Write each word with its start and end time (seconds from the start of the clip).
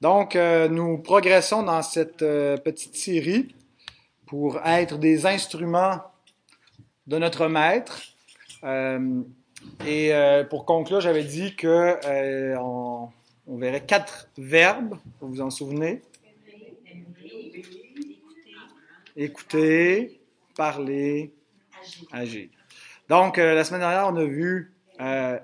Donc, 0.00 0.36
euh, 0.36 0.68
nous 0.68 0.98
progressons 0.98 1.62
dans 1.62 1.82
cette 1.82 2.20
euh, 2.20 2.58
petite 2.58 2.96
série 2.96 3.54
pour 4.26 4.60
être 4.66 4.98
des 4.98 5.24
instruments 5.24 6.02
de 7.06 7.16
notre 7.16 7.48
Maître. 7.48 8.02
Euh, 8.64 9.22
et 9.86 10.12
pour 10.48 10.64
conclure, 10.64 11.00
j'avais 11.00 11.24
dit 11.24 11.56
que 11.56 11.98
on, 12.56 13.08
verrait 13.48 13.84
quatre 13.84 14.28
verbes, 14.38 14.96
vous 15.20 15.28
vous 15.28 15.40
en 15.40 15.50
souvenez? 15.50 16.02
Écouter, 19.16 20.20
parler, 20.56 21.32
agir. 22.12 22.48
Donc, 23.08 23.38
la 23.38 23.64
semaine 23.64 23.80
dernière, 23.80 24.06
on 24.06 24.16
a 24.16 24.24
vu 24.24 24.72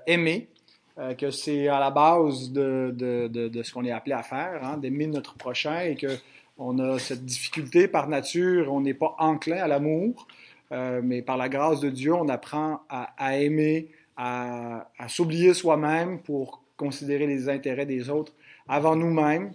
aimer. 0.07 0.52
Euh, 0.99 1.15
que 1.15 1.31
c'est 1.31 1.69
à 1.69 1.81
la 1.81 1.91
base 1.91 2.53
de, 2.53 2.93
de, 2.95 3.27
de, 3.27 3.63
ce 3.63 3.73
qu'on 3.73 3.85
est 3.87 3.91
appelé 3.91 4.13
à 4.13 4.23
faire, 4.23 4.63
hein, 4.63 4.77
d'aimer 4.77 5.07
notre 5.07 5.39
prochain 5.39 5.81
et 5.81 5.97
qu'on 5.97 6.79
a 6.79 6.99
cette 6.99 7.25
difficulté 7.25 7.89
par 7.89 8.09
nature, 8.09 8.71
on 8.71 8.83
n'est 8.83 8.93
pas 8.93 9.17
enclin 9.19 9.57
à 9.57 9.69
l'amour, 9.69 10.27
euh, 10.71 11.01
mais 11.03 11.23
par 11.23 11.39
la 11.39 11.49
grâce 11.49 11.81
de 11.81 11.89
Dieu, 11.89 12.13
on 12.13 12.29
apprend 12.29 12.83
à, 12.91 13.15
à 13.17 13.39
aimer, 13.39 13.89
à, 14.19 14.87
à 14.99 15.09
s'oublier 15.09 15.55
soi-même 15.55 16.21
pour 16.21 16.63
considérer 16.77 17.27
les 17.27 17.49
intérêts 17.49 17.87
des 17.87 18.11
autres 18.11 18.35
avant 18.69 18.95
nous-mêmes 18.95 19.53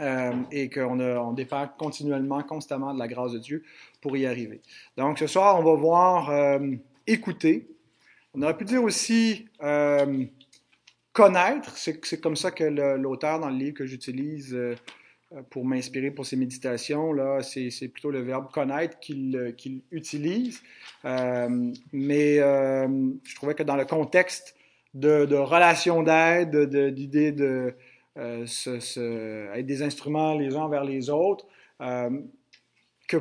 euh, 0.00 0.32
et 0.50 0.68
qu'on 0.70 0.98
on 0.98 1.32
dépend 1.34 1.68
continuellement, 1.78 2.42
constamment 2.42 2.92
de 2.94 2.98
la 2.98 3.06
grâce 3.06 3.30
de 3.30 3.38
Dieu 3.38 3.62
pour 4.00 4.16
y 4.16 4.26
arriver. 4.26 4.60
Donc 4.96 5.20
ce 5.20 5.28
soir, 5.28 5.60
on 5.60 5.62
va 5.62 5.74
voir 5.74 6.30
euh, 6.30 6.58
écouter. 7.06 7.68
On 8.34 8.42
aurait 8.42 8.56
pu 8.56 8.64
dire 8.64 8.82
aussi 8.82 9.46
connaître, 11.18 11.76
c'est 11.76 12.20
comme 12.20 12.36
ça 12.36 12.52
que 12.52 12.62
l'auteur 12.62 13.40
dans 13.40 13.50
le 13.50 13.56
livre 13.56 13.74
que 13.74 13.86
j'utilise 13.86 14.54
euh, 14.54 14.76
pour 15.50 15.64
m'inspirer 15.64 16.12
pour 16.12 16.24
ses 16.24 16.36
méditations, 16.36 17.12
c'est 17.42 17.88
plutôt 17.88 18.12
le 18.12 18.20
verbe 18.20 18.52
connaître 18.52 19.00
qu'il 19.00 19.36
euh, 19.36 19.52
utilise. 19.90 20.62
Euh, 21.04 21.72
mais 21.92 22.36
je 22.36 23.34
trouvais 23.34 23.56
que 23.56 23.64
dans 23.64 23.74
le 23.74 23.84
contexte 23.84 24.54
de, 24.94 25.24
de 25.24 25.34
relations 25.34 26.04
d'aide, 26.04 26.54
d'idées 26.94 27.32
de, 27.32 27.74
des 28.16 29.82
instruments 29.82 30.34
les 30.34 30.54
uns 30.54 30.68
vers 30.68 30.84
les 30.84 31.10
autres, 31.10 31.46
que 31.80 33.16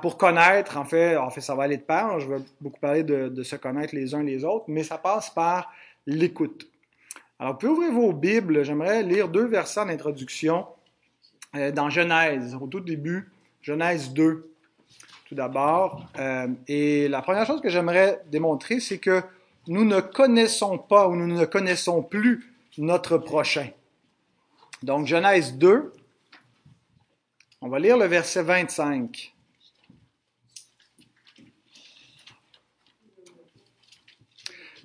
pour 0.00 0.16
connaître, 0.16 0.78
en 0.78 0.86
fait, 0.86 1.16
en 1.16 1.28
fait, 1.28 1.42
ça 1.42 1.54
va 1.54 1.64
aller 1.64 1.76
de 1.76 1.82
pair. 1.82 2.18
Je 2.18 2.28
vais 2.28 2.40
beaucoup 2.62 2.80
parler 2.80 3.02
de 3.02 3.42
se 3.42 3.56
connaître 3.56 3.94
les 3.94 4.14
uns 4.14 4.22
les 4.22 4.42
autres, 4.42 4.64
mais 4.68 4.84
ça 4.84 4.96
passe 4.96 5.28
par 5.28 5.70
l'écoute. 6.06 6.71
Alors, 7.42 7.54
vous 7.54 7.58
pouvez 7.58 7.72
ouvrir 7.72 7.92
vos 7.92 8.12
Bibles. 8.12 8.62
J'aimerais 8.62 9.02
lire 9.02 9.28
deux 9.28 9.46
versets 9.46 9.80
en 9.80 9.88
introduction 9.88 10.64
euh, 11.56 11.72
dans 11.72 11.90
Genèse, 11.90 12.54
au 12.54 12.68
tout 12.68 12.78
début, 12.78 13.32
Genèse 13.62 14.12
2, 14.12 14.48
tout 15.26 15.34
d'abord. 15.34 16.06
Euh, 16.20 16.46
et 16.68 17.08
la 17.08 17.20
première 17.20 17.44
chose 17.44 17.60
que 17.60 17.68
j'aimerais 17.68 18.22
démontrer, 18.28 18.78
c'est 18.78 18.98
que 18.98 19.24
nous 19.66 19.84
ne 19.84 20.00
connaissons 20.00 20.78
pas 20.78 21.08
ou 21.08 21.16
nous 21.16 21.26
ne 21.26 21.44
connaissons 21.44 22.04
plus 22.04 22.54
notre 22.78 23.18
prochain. 23.18 23.70
Donc, 24.84 25.08
Genèse 25.08 25.54
2, 25.54 25.92
on 27.60 27.68
va 27.68 27.80
lire 27.80 27.96
le 27.96 28.06
verset 28.06 28.44
25. 28.44 29.34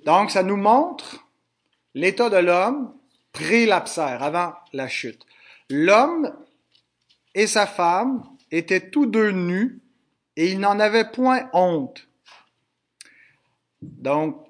Donc, 0.03 0.31
ça 0.31 0.41
nous 0.41 0.57
montre 0.57 1.26
l'état 1.97 2.29
de 2.29 2.37
l'homme 2.37 2.93
pré-lapsaire, 3.33 4.21
avant 4.21 4.53
la 4.71 4.87
chute. 4.87 5.25
L'homme 5.69 6.31
et 7.33 7.47
sa 7.47 7.65
femme 7.65 8.23
étaient 8.51 8.89
tous 8.89 9.07
deux 9.07 9.31
nus 9.31 9.81
et 10.35 10.51
ils 10.51 10.59
n'en 10.59 10.79
avaient 10.79 11.09
point 11.09 11.49
honte. 11.53 12.07
Donc, 13.81 14.45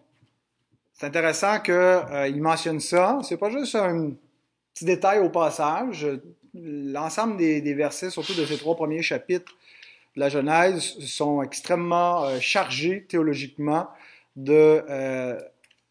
c'est 0.93 1.05
intéressant 1.05 1.59
qu'il 1.61 1.73
euh, 1.73 2.35
mentionne 2.35 2.81
ça. 2.81 3.19
C'est 3.23 3.37
pas 3.37 3.49
juste 3.49 3.75
un 3.75 4.11
petit 4.73 4.85
détail 4.85 5.19
au 5.19 5.29
passage. 5.29 6.05
L'ensemble 6.53 7.37
des, 7.37 7.73
versets, 7.73 8.09
surtout 8.09 8.33
de 8.33 8.45
ces 8.45 8.57
trois 8.57 8.75
premiers 8.75 9.01
chapitres 9.01 9.53
de 10.15 10.19
la 10.19 10.29
Genèse, 10.29 10.97
sont 10.99 11.41
extrêmement 11.41 12.25
euh, 12.25 12.39
chargés 12.41 13.05
théologiquement 13.07 13.87
de 14.35 14.83
euh, 14.89 15.39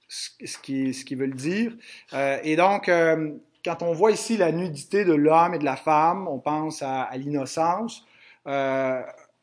ce 0.09 0.59
qu'ils 0.59 0.95
ce 0.95 1.15
veulent 1.15 1.35
dire. 1.35 1.73
Euh, 2.13 2.39
et 2.43 2.57
donc, 2.57 2.89
euh, 2.89 3.33
quand 3.65 3.83
on 3.83 3.93
voit 3.93 4.13
ici 4.13 4.37
la 4.37 4.53
nudité 4.53 5.05
de 5.05 5.13
l'homme 5.13 5.55
et 5.55 5.59
de 5.59 5.65
la 5.65 5.77
femme, 5.77 6.29
on 6.29 6.39
pense 6.39 6.83
à, 6.83 7.03
à 7.03 7.17
l'innocence. 7.17 8.07
Euh, 8.47 9.03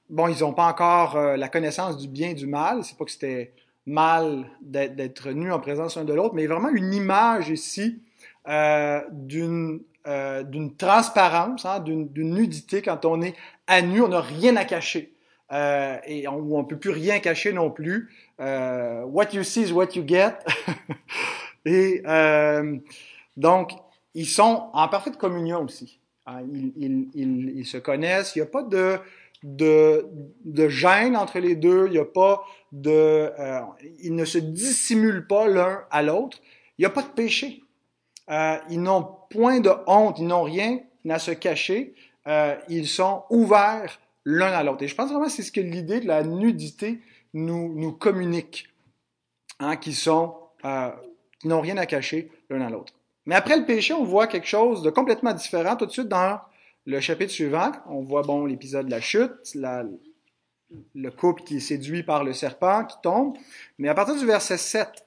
bon, 0.09 0.28
ils 0.29 0.40
n'ont 0.40 0.53
pas 0.53 0.68
encore 0.68 1.18
euh, 1.18 1.35
la 1.35 1.50
connaissance 1.50 1.97
du 1.97 2.07
bien 2.07 2.29
et 2.29 2.34
du 2.34 2.47
mal. 2.47 2.84
C'est 2.84 2.97
pas 2.97 3.06
que 3.06 3.12
c'était 3.12 3.53
mal 3.85 4.50
d'être 4.62 5.31
nus 5.31 5.51
en 5.51 5.59
présence 5.59 5.97
l'un 5.97 6.06
de 6.06 6.13
l'autre, 6.13 6.35
mais 6.35 6.47
vraiment 6.47 6.69
une 6.69 6.94
image 6.94 7.50
ici 7.50 8.01
euh, 8.47 9.01
d'une 9.12 9.81
d'une 10.50 10.75
transparence, 10.75 11.66
hein, 11.66 11.80
d'une 11.80 12.09
nudité. 12.34 12.81
Quand 12.81 13.06
on 13.06 13.22
est 13.22 13.35
à 13.68 13.81
nu, 13.81 14.01
on 14.01 14.09
n'a 14.09 14.19
rien 14.19 14.57
à 14.57 14.66
cacher. 14.66 15.12
Et 15.51 16.27
on, 16.27 16.59
ne 16.59 16.63
peut 16.63 16.77
plus 16.77 16.89
rien 16.89 17.19
cacher 17.19 17.53
non 17.53 17.69
plus. 17.69 18.09
Euh, 18.39 19.03
what 19.03 19.27
you 19.33 19.43
see 19.43 19.63
is 19.63 19.71
what 19.71 19.89
you 19.95 20.03
get. 20.05 20.33
Et 21.65 22.01
euh, 22.05 22.77
donc, 23.37 23.71
ils 24.13 24.27
sont 24.27 24.69
en 24.73 24.87
parfaite 24.87 25.17
communion 25.17 25.63
aussi. 25.63 25.99
Hein, 26.25 26.41
ils, 26.53 26.73
ils, 27.13 27.57
ils, 27.57 27.65
se 27.65 27.77
connaissent. 27.77 28.35
Il 28.35 28.39
n'y 28.39 28.43
a 28.43 28.49
pas 28.49 28.63
de, 28.63 28.97
de, 29.43 30.05
de 30.45 30.69
gêne 30.69 31.15
entre 31.15 31.39
les 31.39 31.55
deux. 31.55 31.87
Il 31.87 31.93
n'y 31.93 31.97
a 31.97 32.05
pas 32.05 32.43
de, 32.71 32.91
euh, 33.39 33.61
ils 33.99 34.15
ne 34.15 34.25
se 34.25 34.37
dissimulent 34.37 35.27
pas 35.27 35.47
l'un 35.47 35.83
à 35.91 36.01
l'autre. 36.01 36.39
Il 36.77 36.81
n'y 36.81 36.85
a 36.85 36.89
pas 36.89 37.01
de 37.01 37.07
péché. 37.07 37.61
Euh, 38.29 38.57
ils 38.69 38.81
n'ont 38.81 39.07
point 39.29 39.59
de 39.59 39.71
honte. 39.87 40.19
Ils 40.19 40.27
n'ont 40.27 40.43
rien 40.43 40.79
à 41.09 41.19
se 41.19 41.31
cacher. 41.31 41.95
Euh, 42.27 42.55
ils 42.69 42.87
sont 42.87 43.23
ouverts 43.29 43.99
l'un 44.25 44.51
à 44.51 44.63
l'autre. 44.63 44.84
Et 44.84 44.88
je 44.88 44.95
pense 44.95 45.09
vraiment 45.09 45.25
que 45.25 45.31
c'est 45.31 45.44
ce 45.44 45.51
que 45.51 45.61
l'idée 45.61 46.00
de 46.00 46.07
la 46.07 46.23
nudité 46.23 47.00
nous, 47.34 47.73
nous 47.75 47.91
communiquent, 47.91 48.69
hein, 49.59 49.75
qui 49.75 49.94
sont, 49.94 50.35
euh, 50.66 50.91
qui 51.39 51.47
n'ont 51.47 51.61
rien 51.61 51.78
à 51.78 51.85
cacher 51.85 52.31
l'un 52.50 52.62
à 52.62 52.69
l'autre. 52.69 52.94
Mais 53.25 53.35
après 53.35 53.57
le 53.57 53.66
péché, 53.66 53.94
on 53.94 54.03
voit 54.03 54.28
quelque 54.28 54.47
chose 54.47 54.81
de 54.83 54.89
complètement 54.89 55.33
différent 55.33 55.75
tout 55.75 55.85
de 55.85 55.91
suite 55.91 56.09
dans 56.09 56.39
le 56.85 57.00
chapitre 57.00 57.31
suivant. 57.31 57.72
On 57.88 58.01
voit, 58.01 58.22
bon, 58.22 58.45
l'épisode 58.45 58.88
de 58.88 58.91
la 58.91 59.01
chute, 59.01 59.31
la, 59.56 59.83
le 60.95 61.12
couple 61.12 61.44
qui 61.44 61.57
est 61.57 61.62
séduit 61.62 62.03
par 62.03 62.23
le 62.23 62.33
serpent, 62.33 62.85
qui 62.85 62.97
tombe. 63.01 63.38
Mais 63.78 63.89
à 63.89 63.94
partir 63.94 64.16
du 64.16 64.25
verset 64.25 64.57
7 64.57 65.06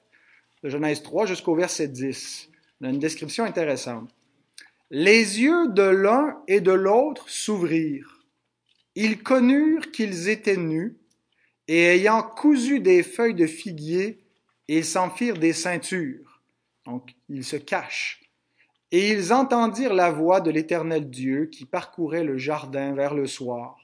de 0.63 0.69
Genèse 0.69 1.03
3 1.03 1.27
jusqu'au 1.27 1.55
verset 1.55 1.87
10, 1.87 2.49
on 2.81 2.85
a 2.85 2.89
une 2.89 2.99
description 2.99 3.43
intéressante. 3.43 4.09
Les 4.89 5.41
yeux 5.41 5.67
de 5.69 5.83
l'un 5.83 6.41
et 6.47 6.61
de 6.61 6.71
l'autre 6.71 7.29
s'ouvrirent. 7.29 8.16
Ils 8.99 9.21
connurent 9.21 9.91
qu'ils 9.91 10.27
étaient 10.27 10.57
nus, 10.57 10.97
et 11.67 11.83
ayant 11.83 12.23
cousu 12.23 12.79
des 12.79 13.03
feuilles 13.03 13.35
de 13.35 13.45
figuier, 13.45 14.25
ils 14.67 14.83
s'en 14.83 15.11
firent 15.11 15.37
des 15.37 15.53
ceintures. 15.53 16.41
Donc, 16.83 17.13
ils 17.29 17.43
se 17.43 17.57
cachent. 17.57 18.23
Et 18.91 19.11
ils 19.11 19.33
entendirent 19.33 19.93
la 19.93 20.09
voix 20.09 20.41
de 20.41 20.49
l'éternel 20.49 21.11
Dieu 21.11 21.45
qui 21.45 21.65
parcourait 21.65 22.23
le 22.23 22.39
jardin 22.39 22.95
vers 22.95 23.13
le 23.13 23.27
soir. 23.27 23.77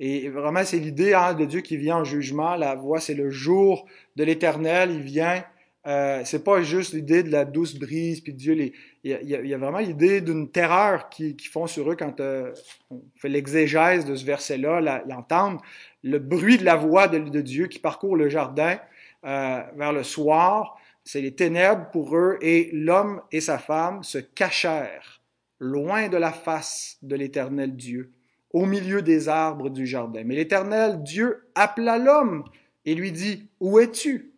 Et 0.00 0.28
vraiment, 0.30 0.64
c'est 0.64 0.80
l'idée 0.80 1.14
hein, 1.14 1.34
de 1.34 1.44
Dieu 1.44 1.60
qui 1.60 1.76
vient 1.76 1.98
en 1.98 2.04
jugement. 2.04 2.56
La 2.56 2.74
voix, 2.74 2.98
c'est 2.98 3.14
le 3.14 3.30
jour 3.30 3.86
de 4.16 4.24
l'éternel. 4.24 4.90
Il 4.90 5.02
vient. 5.02 5.44
Euh, 5.86 6.22
c'est 6.24 6.42
pas 6.42 6.62
juste 6.62 6.94
l'idée 6.94 7.22
de 7.22 7.30
la 7.30 7.44
douce 7.44 7.74
brise, 7.74 8.20
puis 8.20 8.32
Dieu. 8.32 8.72
Il, 9.04 9.28
y 9.28 9.54
a, 9.54 9.58
vraiment 9.58 9.78
l'idée 9.78 10.22
d'une 10.22 10.50
terreur 10.50 11.10
qui, 11.10 11.36
qui, 11.36 11.46
font 11.48 11.66
sur 11.66 11.90
eux 11.90 11.96
quand 11.96 12.20
euh, 12.20 12.52
on 12.90 13.02
fait 13.16 13.28
l'exégèse 13.28 14.06
de 14.06 14.16
ce 14.16 14.24
verset-là, 14.24 14.80
l'entendre 15.06 15.60
le 16.02 16.18
bruit 16.18 16.56
de 16.56 16.64
la 16.64 16.76
voix 16.76 17.06
de, 17.08 17.40
Dieu 17.40 17.66
qui 17.66 17.78
parcourt 17.78 18.16
le 18.16 18.30
jardin 18.30 18.78
euh, 19.24 19.62
vers 19.76 19.92
le 19.92 20.02
soir. 20.02 20.78
C'est 21.04 21.20
les 21.20 21.34
ténèbres 21.34 21.90
pour 21.92 22.16
eux 22.16 22.38
et 22.40 22.70
l'homme 22.72 23.20
et 23.30 23.42
sa 23.42 23.58
femme 23.58 24.02
se 24.02 24.16
cachèrent 24.16 25.20
loin 25.58 26.08
de 26.08 26.16
la 26.16 26.32
face 26.32 26.96
de 27.02 27.14
l'éternel 27.14 27.76
Dieu, 27.76 28.12
au 28.52 28.64
milieu 28.64 29.02
des 29.02 29.28
arbres 29.28 29.68
du 29.68 29.86
jardin. 29.86 30.22
Mais 30.24 30.34
l'éternel 30.34 31.02
Dieu 31.02 31.46
appela 31.54 31.98
l'homme 31.98 32.44
et 32.86 32.94
lui 32.94 33.12
dit, 33.12 33.48
Où 33.60 33.78
es-tu? 33.78 34.33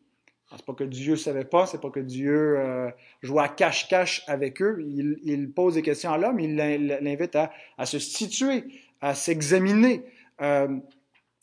C'est 0.50 0.64
pas 0.64 0.74
que 0.74 0.84
Dieu 0.84 1.16
savait 1.16 1.44
pas, 1.44 1.66
c'est 1.66 1.80
pas 1.80 1.90
que 1.90 2.00
Dieu 2.00 2.58
euh, 2.58 2.90
jouait 3.22 3.42
à 3.42 3.48
cache-cache 3.48 4.22
avec 4.28 4.62
eux. 4.62 4.84
Il, 4.86 5.18
il, 5.24 5.50
pose 5.50 5.74
des 5.74 5.82
questions 5.82 6.12
à 6.12 6.18
l'homme, 6.18 6.38
il 6.38 6.54
l'invite 6.56 7.34
à, 7.34 7.52
à, 7.76 7.84
se 7.84 7.98
situer, 7.98 8.64
à 9.00 9.14
s'examiner. 9.14 10.04
Euh, 10.40 10.68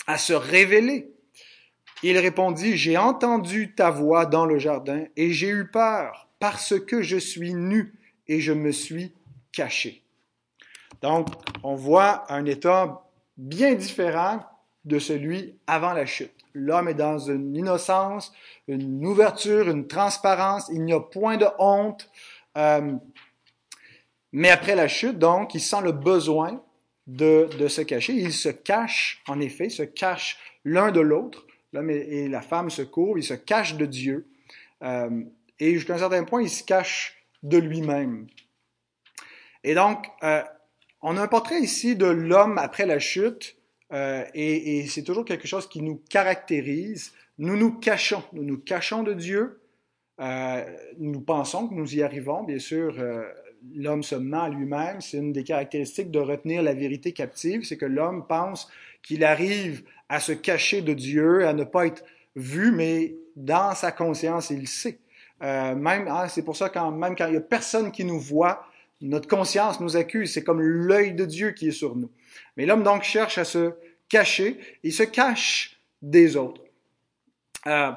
à 0.07 0.17
se 0.17 0.33
révéler. 0.33 1.11
Il 2.03 2.17
répondit, 2.17 2.75
J'ai 2.77 2.97
entendu 2.97 3.73
ta 3.73 3.89
voix 3.89 4.25
dans 4.25 4.45
le 4.45 4.59
jardin 4.59 5.05
et 5.15 5.31
j'ai 5.31 5.49
eu 5.49 5.67
peur 5.67 6.27
parce 6.39 6.79
que 6.79 7.01
je 7.01 7.17
suis 7.17 7.53
nu 7.53 7.93
et 8.27 8.41
je 8.41 8.51
me 8.51 8.71
suis 8.71 9.13
caché. 9.51 10.03
Donc, 11.01 11.27
on 11.63 11.75
voit 11.75 12.31
un 12.31 12.45
état 12.45 13.03
bien 13.37 13.73
différent 13.73 14.41
de 14.85 14.99
celui 14.99 15.55
avant 15.67 15.93
la 15.93 16.05
chute. 16.05 16.33
L'homme 16.53 16.87
est 16.87 16.93
dans 16.93 17.17
une 17.17 17.55
innocence, 17.55 18.33
une 18.67 19.05
ouverture, 19.05 19.69
une 19.69 19.87
transparence, 19.87 20.69
il 20.71 20.83
n'y 20.83 20.93
a 20.93 20.99
point 20.99 21.37
de 21.37 21.47
honte. 21.57 22.09
Euh, 22.57 22.93
mais 24.31 24.49
après 24.49 24.75
la 24.75 24.87
chute, 24.87 25.17
donc, 25.17 25.53
il 25.55 25.61
sent 25.61 25.81
le 25.83 25.91
besoin 25.91 26.61
de, 27.07 27.49
de 27.57 27.67
se 27.67 27.81
cacher. 27.81 28.13
Il 28.13 28.33
se 28.33 28.49
cache, 28.49 29.21
en 29.27 29.39
effet, 29.39 29.69
se 29.69 29.83
cache 29.83 30.37
l'un 30.65 30.91
de 30.91 30.99
l'autre. 30.99 31.45
L'homme 31.71 31.89
et, 31.89 32.27
la 32.27 32.41
femme 32.41 32.69
se 32.69 32.81
courent, 32.81 33.17
ils 33.17 33.23
se 33.23 33.33
cachent 33.33 33.75
de 33.75 33.85
Dieu. 33.85 34.27
Euh, 34.83 35.23
et 35.59 35.73
jusqu'à 35.73 35.95
un 35.95 35.99
certain 35.99 36.23
point, 36.23 36.41
il 36.41 36.49
se 36.49 36.63
cache 36.63 37.15
de 37.41 37.57
lui-même. 37.57 38.27
Et 39.63 39.75
donc, 39.75 40.05
euh, 40.23 40.43
on 41.01 41.17
a 41.17 41.21
un 41.21 41.27
portrait 41.27 41.59
ici 41.59 41.95
de 41.95 42.05
l'homme 42.05 42.57
après 42.57 42.85
la 42.85 42.99
chute, 42.99 43.57
euh, 43.93 44.25
et, 44.33 44.87
c'est 44.87 45.03
toujours 45.03 45.25
quelque 45.25 45.47
chose 45.47 45.67
qui 45.67 45.81
nous 45.81 46.01
caractérise. 46.09 47.13
Nous 47.37 47.55
nous 47.55 47.71
cachons, 47.71 48.23
nous 48.33 48.43
nous 48.43 48.57
cachons 48.57 49.03
de 49.03 49.13
Dieu. 49.13 49.61
Euh, 50.19 50.63
nous 50.99 51.21
pensons 51.21 51.67
que 51.67 51.73
nous 51.73 51.95
y 51.95 52.01
arrivons, 52.01 52.43
bien 52.43 52.59
sûr. 52.59 52.95
Euh, 52.97 53.23
l'homme 53.75 54.03
se 54.03 54.15
ment 54.15 54.43
à 54.43 54.49
lui-même. 54.49 54.99
C'est 55.01 55.17
une 55.17 55.31
des 55.31 55.43
caractéristiques 55.43 56.11
de 56.11 56.19
retenir 56.19 56.63
la 56.63 56.73
vérité 56.73 57.11
captive, 57.13 57.63
c'est 57.63 57.77
que 57.77 57.85
l'homme 57.85 58.25
pense 58.27 58.69
qu'il 59.03 59.23
arrive 59.23 59.83
à 60.09 60.19
se 60.19 60.31
cacher 60.31 60.81
de 60.81 60.93
Dieu, 60.93 61.47
à 61.47 61.53
ne 61.53 61.63
pas 61.63 61.85
être 61.85 62.03
vu, 62.35 62.71
mais 62.71 63.15
dans 63.35 63.75
sa 63.75 63.91
conscience, 63.91 64.49
il 64.49 64.67
sait. 64.67 64.99
Même, 65.41 66.07
hein, 66.07 66.29
c'est 66.29 66.43
pour 66.43 66.55
ça 66.55 66.69
quand 66.69 66.89
même 66.91 67.15
quand 67.17 67.27
il 67.27 67.33
y 67.33 67.37
a 67.37 67.41
personne 67.41 67.91
qui 67.91 68.05
nous 68.05 68.19
voit, 68.19 68.65
notre 69.03 69.27
conscience 69.27 69.79
nous 69.79 69.97
accuse. 69.97 70.33
C'est 70.33 70.43
comme 70.43 70.61
l'œil 70.61 71.13
de 71.13 71.25
Dieu 71.25 71.51
qui 71.51 71.67
est 71.67 71.71
sur 71.71 71.95
nous. 71.95 72.09
Mais 72.57 72.65
l'homme 72.65 72.83
donc 72.83 73.03
cherche 73.03 73.37
à 73.37 73.43
se 73.43 73.73
cacher. 74.09 74.59
Il 74.83 74.93
se 74.93 75.03
cache 75.03 75.81
des 76.01 76.37
autres. 76.37 76.61
Euh, 77.67 77.91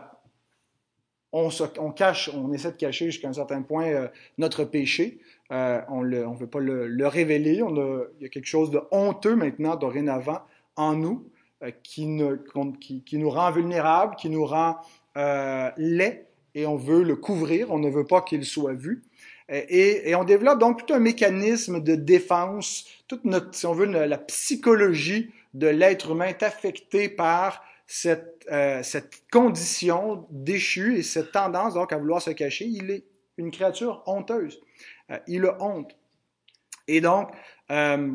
on, 1.33 1.51
se, 1.51 1.65
cache, 1.95 2.31
on 2.35 2.53
essaie 2.53 2.73
de 2.73 2.77
cacher 2.77 3.07
jusqu'à 3.07 3.29
un 3.29 3.33
certain 3.33 3.63
point 3.63 3.87
euh, 3.87 4.09
notre 4.39 4.65
péché. 4.65 5.21
Euh, 5.53 5.81
on 5.89 6.03
ne 6.03 6.37
veut 6.37 6.47
pas 6.49 6.61
le, 6.61 6.89
le 6.89 7.07
révéler. 7.07 7.63
Il 7.63 8.23
y 8.23 8.27
a 8.27 8.29
quelque 8.29 8.47
chose 8.47 8.71
de 8.71 8.81
honteux 8.91 9.37
maintenant, 9.37 9.77
dorénavant, 9.77 10.41
en 10.75 10.95
nous, 10.95 11.31
qui, 11.83 12.19
qui, 13.05 13.19
nous 13.19 13.31
rend 13.31 13.51
vulnérables, 13.51 14.17
qui 14.17 14.29
nous 14.29 14.45
rend 14.45 14.77
laids, 15.15 16.27
et 16.55 16.67
on 16.67 16.77
veut 16.77 17.03
le 17.03 17.17
couvrir. 17.17 17.71
On 17.71 17.79
ne 17.79 17.91
veut 17.91 18.07
pas 18.07 18.23
qu'il 18.23 18.45
soit 18.45 18.75
vu. 18.75 19.05
Et, 19.49 20.11
et, 20.11 20.15
on 20.17 20.25
développe 20.25 20.59
donc 20.59 20.87
tout 20.87 20.93
un 20.93 20.99
mécanisme 20.99 21.81
de 21.81 21.95
défense, 21.95 22.85
toute 23.07 23.25
notre, 23.25 23.55
si 23.55 23.65
on 23.67 23.75
veut, 23.75 23.87
la 23.87 24.19
psychologie 24.19 25.31
de 25.55 25.69
l'être 25.69 26.11
humain 26.11 26.27
est 26.27 26.43
affectée 26.43 27.09
par 27.09 27.63
cette, 27.87 28.45
euh, 28.51 28.83
cette 28.83 29.23
condition 29.31 30.27
déchue 30.31 30.99
et 30.99 31.03
cette 31.05 31.31
tendance 31.31 31.75
donc 31.75 31.93
à 31.93 31.97
vouloir 31.97 32.21
se 32.21 32.31
cacher. 32.31 32.65
Il 32.65 32.91
est 32.91 33.05
une 33.39 33.53
créature 33.53 34.03
honteuse. 34.07 34.61
Euh, 35.11 35.19
il 35.29 35.47
a 35.47 35.57
honte. 35.63 35.97
Et 36.89 37.01
donc, 37.01 37.31
euh, 37.71 38.13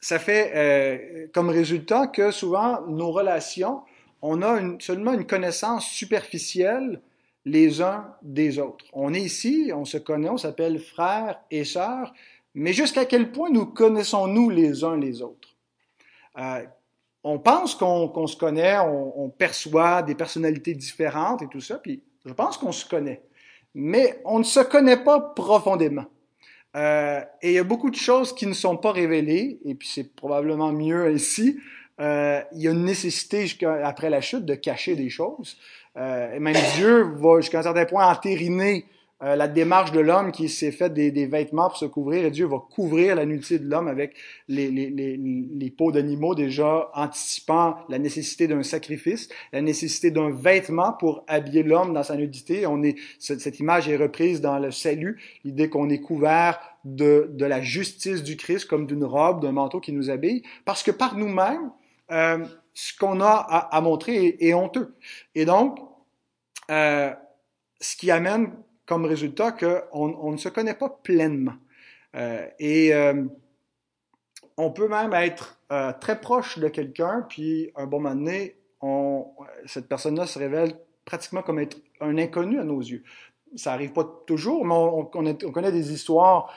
ça 0.00 0.18
fait 0.18 0.52
euh, 0.54 1.26
comme 1.32 1.48
résultat 1.48 2.08
que 2.08 2.30
souvent, 2.30 2.82
nos 2.86 3.12
relations, 3.12 3.82
on 4.20 4.42
a 4.42 4.60
une, 4.60 4.80
seulement 4.80 5.12
une 5.12 5.26
connaissance 5.26 5.86
superficielle 5.86 7.00
les 7.44 7.82
uns 7.82 8.14
des 8.22 8.58
autres. 8.58 8.84
On 8.92 9.12
est 9.14 9.20
ici, 9.20 9.72
on 9.74 9.84
se 9.84 9.98
connaît, 9.98 10.28
on 10.28 10.38
s'appelle 10.38 10.78
frères 10.78 11.40
et 11.50 11.64
sœurs, 11.64 12.12
mais 12.54 12.72
jusqu'à 12.72 13.04
quel 13.04 13.32
point 13.32 13.50
nous 13.50 13.66
connaissons-nous 13.66 14.50
les 14.50 14.84
uns 14.84 14.96
les 14.96 15.22
autres? 15.22 15.56
Euh, 16.38 16.64
on 17.24 17.38
pense 17.38 17.74
qu'on 17.74 18.08
qu 18.08 18.26
se 18.26 18.36
connaît, 18.36 18.78
on, 18.78 19.28
perçoit 19.28 20.02
des 20.02 20.14
personnalités 20.14 20.74
différentes 20.74 21.42
et 21.42 21.48
tout 21.48 21.60
ça, 21.60 21.78
puis 21.78 22.02
je 22.24 22.32
pense 22.32 22.56
qu'on 22.56 22.72
se 22.72 22.88
connaît 22.88 23.22
mais 23.74 24.20
on 24.24 24.38
ne 24.38 24.44
se 24.44 24.60
connaît 24.60 25.02
pas 25.02 25.20
profondément. 25.20 26.06
Euh, 26.74 27.20
et 27.42 27.50
il 27.50 27.54
y 27.54 27.58
a 27.58 27.64
beaucoup 27.64 27.90
de 27.90 27.96
choses 27.96 28.34
qui 28.34 28.46
ne 28.46 28.54
sont 28.54 28.76
pas 28.76 28.92
révélées, 28.92 29.60
et 29.64 29.74
puis 29.74 29.88
c'est 29.88 30.14
probablement 30.14 30.72
mieux 30.72 31.12
ici. 31.14 31.58
Euh, 32.00 32.40
il 32.52 32.62
y 32.62 32.68
a 32.68 32.70
une 32.70 32.84
nécessité 32.84 33.46
après 33.84 34.10
la 34.10 34.20
chute 34.20 34.46
de 34.46 34.54
cacher 34.54 34.96
des 34.96 35.10
choses. 35.10 35.58
Euh, 35.96 36.34
et 36.34 36.40
même 36.40 36.56
Dieu 36.76 37.02
va 37.16 37.40
jusqu'à 37.40 37.60
un 37.60 37.62
certain 37.62 37.84
point 37.84 38.10
entériner 38.10 38.86
euh, 39.22 39.36
la 39.36 39.46
démarche 39.46 39.92
de 39.92 40.00
l'homme 40.00 40.32
qui 40.32 40.48
s'est 40.48 40.72
fait 40.72 40.92
des, 40.92 41.12
des, 41.12 41.26
vêtements 41.26 41.68
pour 41.68 41.76
se 41.76 41.84
couvrir, 41.84 42.24
et 42.24 42.30
Dieu 42.32 42.46
va 42.46 42.58
couvrir 42.58 43.14
la 43.14 43.24
nudité 43.24 43.60
de 43.60 43.70
l'homme 43.70 43.86
avec 43.86 44.16
les, 44.48 44.68
les, 44.68 44.90
les, 44.90 45.16
les 45.16 45.70
peaux 45.70 45.92
d'animaux, 45.92 46.34
déjà 46.34 46.90
anticipant 46.94 47.76
la 47.88 48.00
nécessité 48.00 48.48
d'un 48.48 48.64
sacrifice, 48.64 49.28
la 49.52 49.62
nécessité 49.62 50.10
d'un 50.10 50.30
vêtement 50.30 50.92
pour 50.92 51.24
habiller 51.28 51.62
l'homme 51.62 51.94
dans 51.94 52.02
sa 52.02 52.16
nudité. 52.16 52.66
On 52.66 52.82
est, 52.82 52.96
cette, 53.20 53.60
image 53.60 53.88
est 53.88 53.96
reprise 53.96 54.40
dans 54.40 54.58
le 54.58 54.72
salut, 54.72 55.20
l'idée 55.44 55.68
qu'on 55.68 55.88
est 55.88 56.00
couvert 56.00 56.58
de, 56.84 57.30
de 57.32 57.44
la 57.44 57.60
justice 57.60 58.24
du 58.24 58.36
Christ 58.36 58.66
comme 58.66 58.86
d'une 58.86 59.04
robe, 59.04 59.40
d'un 59.40 59.52
manteau 59.52 59.78
qui 59.78 59.92
nous 59.92 60.10
habille, 60.10 60.42
parce 60.64 60.82
que 60.82 60.90
par 60.90 61.16
nous-mêmes, 61.16 61.70
euh, 62.10 62.44
ce 62.74 62.96
qu'on 62.96 63.20
a 63.20 63.30
à, 63.30 63.80
montrer 63.80 64.36
est, 64.40 64.54
honteux. 64.54 64.94
Et 65.34 65.44
donc, 65.44 65.78
euh, 66.70 67.12
ce 67.80 67.96
qui 67.96 68.10
amène 68.10 68.52
comme 68.86 69.04
résultat 69.04 69.52
qu'on 69.52 70.16
on 70.20 70.32
ne 70.32 70.36
se 70.36 70.48
connaît 70.48 70.74
pas 70.74 70.88
pleinement. 70.88 71.54
Euh, 72.14 72.46
et 72.58 72.94
euh, 72.94 73.24
on 74.56 74.70
peut 74.70 74.88
même 74.88 75.12
être 75.14 75.58
très 76.00 76.20
proche 76.20 76.58
de 76.58 76.68
quelqu'un, 76.68 77.24
puis 77.26 77.70
un 77.76 77.86
bon 77.86 77.98
moment 77.98 78.14
donné, 78.14 78.58
on, 78.82 79.26
cette 79.64 79.88
personne-là 79.88 80.26
se 80.26 80.38
révèle 80.38 80.74
pratiquement 81.06 81.40
comme 81.40 81.58
être 81.58 81.78
un 82.02 82.18
inconnu 82.18 82.60
à 82.60 82.64
nos 82.64 82.80
yeux. 82.80 83.02
Ça 83.56 83.72
arrive 83.72 83.92
pas 83.94 84.04
toujours, 84.26 84.66
mais 84.66 84.74
on, 84.74 85.10
on, 85.14 85.26
on 85.26 85.50
connaît 85.50 85.72
des 85.72 85.92
histoires 85.94 86.52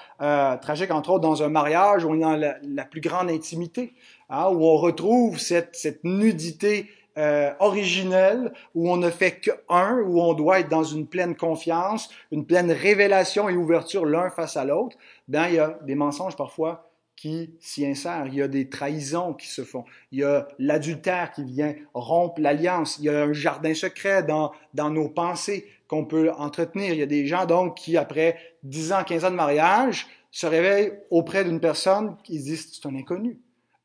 tragiques, 0.62 0.92
entre 0.92 1.12
autres 1.12 1.22
dans 1.22 1.44
un 1.44 1.50
mariage 1.50 2.04
où 2.04 2.10
on 2.10 2.16
est 2.16 2.20
dans 2.20 2.58
la 2.62 2.86
plus 2.86 3.00
grande 3.00 3.30
intimité, 3.30 3.94
hein, 4.30 4.50
où 4.50 4.66
on 4.66 4.78
retrouve 4.78 5.40
cette, 5.40 5.76
cette 5.76 6.04
nudité 6.04 6.90
euh, 7.18 7.54
originel, 7.60 8.52
où 8.74 8.92
on 8.92 8.98
ne 8.98 9.10
fait 9.10 9.40
qu'un, 9.40 10.02
où 10.02 10.22
on 10.22 10.34
doit 10.34 10.60
être 10.60 10.70
dans 10.70 10.84
une 10.84 11.08
pleine 11.08 11.36
confiance, 11.36 12.10
une 12.32 12.46
pleine 12.46 12.72
révélation 12.72 13.48
et 13.48 13.56
ouverture 13.56 14.06
l'un 14.06 14.30
face 14.30 14.58
à 14.58 14.66
l'autre, 14.66 14.98
ben 15.30 15.48
il 15.48 15.56
y 15.56 15.60
a 15.60 15.80
des 15.84 15.96
mensonges 15.96 16.36
parfois 16.36 16.92
qui 17.16 17.56
s'y 17.62 17.86
insèrent. 17.86 18.28
Il 18.28 18.36
y 18.36 18.42
a 18.42 18.50
des 18.50 18.68
trahisons 18.70 19.34
qui 19.34 19.48
se 19.48 19.64
font. 19.64 19.86
Il 20.12 20.20
y 20.20 20.24
a 20.24 20.48
l'adultère 20.60 21.32
qui 21.32 21.46
vient 21.46 21.74
rompre 21.94 22.42
l'alliance. 22.42 22.98
Il 23.00 23.06
y 23.06 23.10
a 23.10 23.24
un 23.24 23.34
jardin 23.34 23.74
secret 23.74 24.24
dans, 24.24 24.52
dans 24.74 24.90
nos 24.90 25.08
pensées 25.08 25.68
qu'on 25.88 26.04
peut 26.04 26.32
entretenir. 26.32 26.92
Il 26.92 27.00
y 27.00 27.04
a 27.04 27.08
des 27.08 27.26
gens 27.28 27.46
donc 27.46 27.78
qui, 27.78 27.96
après 27.96 28.38
10 28.64 28.92
ans, 28.92 29.04
15 29.06 29.26
ans 29.26 29.32
de 29.32 29.36
mariage, 29.36 30.08
se 30.32 30.48
réveillent 30.48 30.92
auprès 31.12 31.46
d'une 31.46 31.62
personne 31.62 32.18
qui 32.24 32.40
disent 32.40 32.74
c'est 32.74 32.88
un 32.88 32.96
inconnu. 32.96 33.40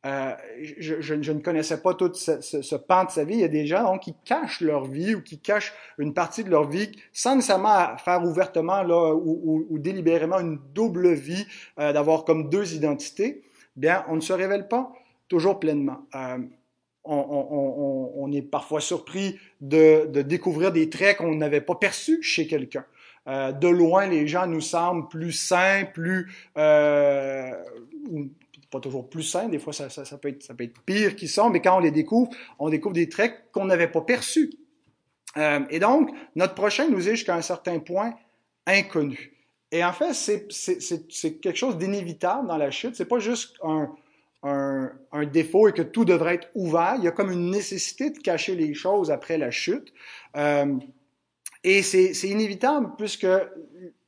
Euh, 0.07 0.33
je, 0.79 1.01
je, 1.01 1.21
je, 1.21 1.33
ne 1.33 1.41
connaissais 1.41 1.83
pas 1.83 1.93
tout 1.93 2.11
ce, 2.15 2.41
ce, 2.41 2.63
ce, 2.63 2.75
pan 2.75 3.05
de 3.05 3.11
sa 3.11 3.25
vie. 3.25 3.35
Il 3.35 3.41
y 3.41 3.45
a 3.45 3.49
des 3.49 3.67
gens 3.67 3.85
donc, 3.85 4.01
qui 4.01 4.15
cachent 4.25 4.63
leur 4.63 4.87
vie 4.87 5.15
ou 5.15 5.23
qui 5.23 5.39
cachent 5.39 5.75
une 5.99 6.15
partie 6.15 6.43
de 6.43 6.49
leur 6.49 6.69
vie 6.71 6.91
sans 7.13 7.37
nécessairement 7.37 7.99
faire 7.99 8.23
ouvertement 8.25 8.83
là, 8.83 9.15
ou, 9.15 9.41
ou, 9.45 9.67
ou 9.69 9.79
délibérément 9.79 10.39
une 10.39 10.59
double 10.75 11.13
vie, 11.13 11.47
euh, 11.79 11.93
d'avoir 11.93 12.25
comme 12.25 12.49
deux 12.49 12.75
identités. 12.75 13.43
Bien, 13.77 14.05
on 14.09 14.17
ne 14.17 14.21
se 14.21 14.33
révèle 14.33 14.69
pas 14.69 14.91
toujours 15.29 15.61
pleinement. 15.61 16.07
Euh, 16.15 16.39
on, 17.05 17.15
on, 17.15 18.13
on, 18.17 18.33
est 18.33 18.43
parfois 18.43 18.81
surpris 18.81 19.39
de, 19.61 20.07
de 20.07 20.23
découvrir 20.23 20.73
des 20.73 20.91
traits 20.91 21.19
qu'on 21.19 21.35
n'avait 21.35 21.61
pas 21.61 21.75
perçus 21.75 22.23
chez 22.23 22.47
quelqu'un. 22.47 22.85
Euh, 23.27 23.53
de 23.53 23.69
loin, 23.69 24.07
les 24.07 24.27
gens 24.27 24.47
nous 24.47 24.61
semblent 24.61 25.09
plus 25.09 25.33
sains, 25.33 25.85
plus 25.85 26.33
euh, 26.57 27.53
pas 28.71 28.81
toujours 28.81 29.09
plus 29.09 29.23
sain, 29.23 29.49
des 29.49 29.59
fois 29.59 29.73
ça, 29.73 29.89
peut 30.19 30.29
être, 30.29 30.81
pire 30.87 31.17
qu'ils 31.17 31.29
sont, 31.29 31.51
mais 31.51 31.61
quand 31.61 31.77
on 31.77 31.81
les 31.81 31.91
découvre, 31.91 32.31
on 32.59 32.71
découvre 32.71 32.95
des 32.95 33.09
traits 33.09 33.51
qu'on 33.53 33.65
n'avait 33.65 33.89
pas 33.91 34.01
perçus. 34.03 34.51
Euh, 35.37 35.61
et 35.71 35.79
donc, 35.79 36.11
notre 36.37 36.55
prochain 36.55 36.89
nous 36.89 37.09
est 37.09 37.13
jusqu'à 37.13 37.35
un 37.35 37.43
certain 37.43 37.79
point 37.79 38.15
inconnu. 38.67 39.33
Et 39.73 39.85
en 39.85 39.93
fait, 39.93 40.15
c'est 40.15 41.41
quelque 41.41 41.57
chose 41.57 41.79
d'inévitable 41.79 42.49
dans 42.49 42.57
la 42.57 42.71
chute. 42.71 42.97
C'est 42.97 43.05
pas 43.05 43.21
juste 43.21 43.57
un, 43.63 43.89
défaut 45.33 45.69
et 45.69 45.73
que 45.73 45.83
tout 45.83 46.05
devrait 46.05 46.37
être 46.37 46.49
ouvert. 46.55 46.95
Il 46.99 47.05
y 47.05 47.09
a 47.09 47.13
comme 47.13 47.31
une 47.31 47.51
nécessité 47.51 48.11
de 48.11 48.19
cacher 48.19 48.57
les 48.57 48.75
choses 48.75 49.11
après 49.11 49.39
la 49.39 49.51
chute. 49.51 49.93
Euh, 50.37 50.77
et 51.63 51.83
c'est 51.83 52.29
inévitable 52.29 52.91
puisque 52.97 53.27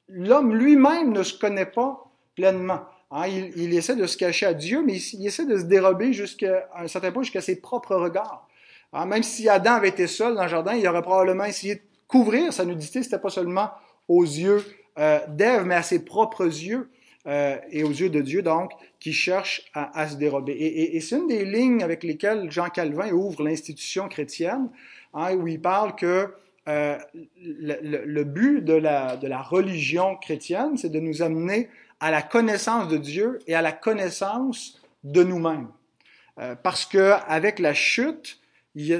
l'homme 0.09 0.55
lui-même 0.55 1.13
ne 1.13 1.23
se 1.23 1.39
connaît 1.39 1.67
pas 1.67 2.11
pleinement. 2.35 2.81
Hein, 3.15 3.27
il, 3.27 3.75
essaie 3.75 3.95
de 3.95 4.07
se 4.07 4.17
cacher 4.17 4.47
à 4.47 4.55
Dieu, 4.55 4.83
mais 4.83 4.97
il, 4.97 5.27
essaie 5.27 5.45
de 5.45 5.59
se 5.59 5.65
dérober 5.65 6.15
jusqu'à 6.15 6.69
un 6.75 6.89
certain 6.89 7.13
point, 7.13 7.23
jusqu'à 7.23 7.43
ses 7.43 7.61
propres 7.61 7.95
regards. 7.95 8.49
Hein, 8.95 9.05
même 9.05 9.23
si 9.23 9.51
Adam 9.51 9.73
avait 9.73 9.91
été 9.91 10.07
seul 10.07 10.35
dans 10.35 10.45
le 10.45 10.49
jardin, 10.49 10.75
il 10.75 10.89
aurait 10.89 11.03
probablement 11.03 11.45
essayé 11.45 11.75
de 11.75 11.81
couvrir 12.09 12.55
sa 12.55 12.65
nudité. 12.65 13.03
C'était 13.03 13.19
pas 13.19 13.29
seulement 13.29 13.71
aux 14.09 14.25
yeux 14.25 14.65
euh, 14.99 15.21
d'Ève, 15.29 15.65
mais 15.65 15.75
à 15.75 15.83
ses 15.83 16.05
propres 16.05 16.47
yeux. 16.47 16.89
euh, 17.27 17.57
et 17.71 17.85
aux 17.85 17.91
yeux 17.91 18.09
de 18.09 18.21
Dieu, 18.21 18.43
donc, 18.43 18.73
qui 18.99 19.13
cherchent 19.13 19.71
à, 19.75 20.09
se 20.09 20.17
dérober. 20.17 20.55
Et, 20.55 21.01
c'est 21.01 21.17
une 21.17 21.29
des 21.29 21.45
lignes 21.45 21.83
avec 21.83 22.03
lesquelles 22.03 22.51
Jean 22.51 22.69
Calvin 22.69 23.13
ouvre 23.13 23.45
l'institution 23.45 24.09
chrétienne, 24.09 24.71
hein, 25.15 25.35
où 25.37 25.47
il 25.47 25.61
parle 25.61 25.95
que 25.95 26.35
euh, 26.69 26.99
le, 27.37 28.23
but 28.25 28.65
de 28.65 28.75
la 28.75 29.43
religion 29.43 30.17
chrétienne, 30.17 30.77
c'est 30.77 30.91
de 30.91 30.99
nous 30.99 31.23
amener 31.23 31.69
à 32.03 32.11
la 32.11 32.21
connaissance 32.21 32.89
de 32.89 32.97
Dieu 32.97 33.39
et 33.47 33.55
à 33.55 33.63
la 33.63 33.71
connaissance 33.71 34.83
de 35.05 35.23
nous-mêmes. 35.23 35.69
Euh, 36.41 36.57
parce 36.57 36.85
que 36.85 37.13
avec 37.29 37.61
la 37.61 37.75
chute, 37.75 38.41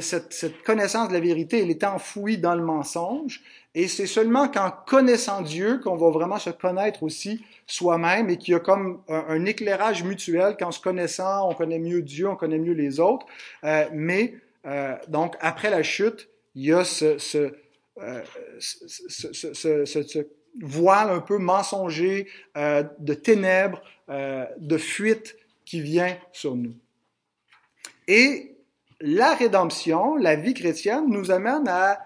cette, 0.01 0.63
connaissance 0.63 1.09
de 1.09 1.15
la 1.15 1.21
vérité, 1.21 1.63
elle 1.63 1.71
est 1.71 1.83
enfouie 1.83 2.39
dans 2.39 2.55
le 2.55 2.63
mensonge, 2.63 3.43
et 3.75 3.89
c'est 3.89 4.07
seulement 4.07 4.49
qu'en 4.49 4.71
connaissant 4.71 5.43
Dieu 5.43 5.79
qu'on 5.79 5.97
va 5.97 6.11
vraiment 6.11 6.39
se 6.39 6.51
connaître 6.51 7.03
aussi 7.03 7.45
soi-même 7.67 8.31
et 8.31 8.37
qu'il 8.37 8.53
y 8.53 8.55
a 8.55 8.61
comme 8.61 9.03
un, 9.09 9.45
éclairage 9.47 10.05
mutuel 10.05 10.57
qu'en 10.57 10.71
se 10.71 10.81
connaissant, 10.81 11.51
on 11.51 11.55
connaît 11.55 11.81
mieux 11.81 12.03
Dieu, 12.03 12.29
on 12.29 12.37
connaît 12.37 12.59
mieux 12.59 12.75
les 12.75 13.01
autres. 13.01 13.27
Euh, 13.65 13.87
mais 13.93 14.35
euh, 14.65 14.95
donc 15.09 15.35
après 15.41 15.71
la 15.71 15.83
chute, 15.83 16.29
il 16.55 16.67
y 16.67 16.73
a 16.73 16.85
ce 16.85 17.19
voile 20.61 21.11
un 21.11 21.21
peu 21.21 21.39
mensonger 21.39 22.29
euh, 22.57 22.85
de 22.99 23.15
ténèbres, 23.15 23.81
euh, 24.09 24.45
de 24.59 24.77
fuite 24.77 25.37
qui 25.65 25.81
vient 25.81 26.17
sur 26.33 26.55
nous. 26.55 26.75
Et 28.09 28.57
la 29.01 29.35
rédemption, 29.35 30.17
la 30.17 30.37
vie 30.37 30.55
chrétienne, 30.55 31.05
nous 31.09 31.31
amène 31.31 31.69
à 31.69 31.99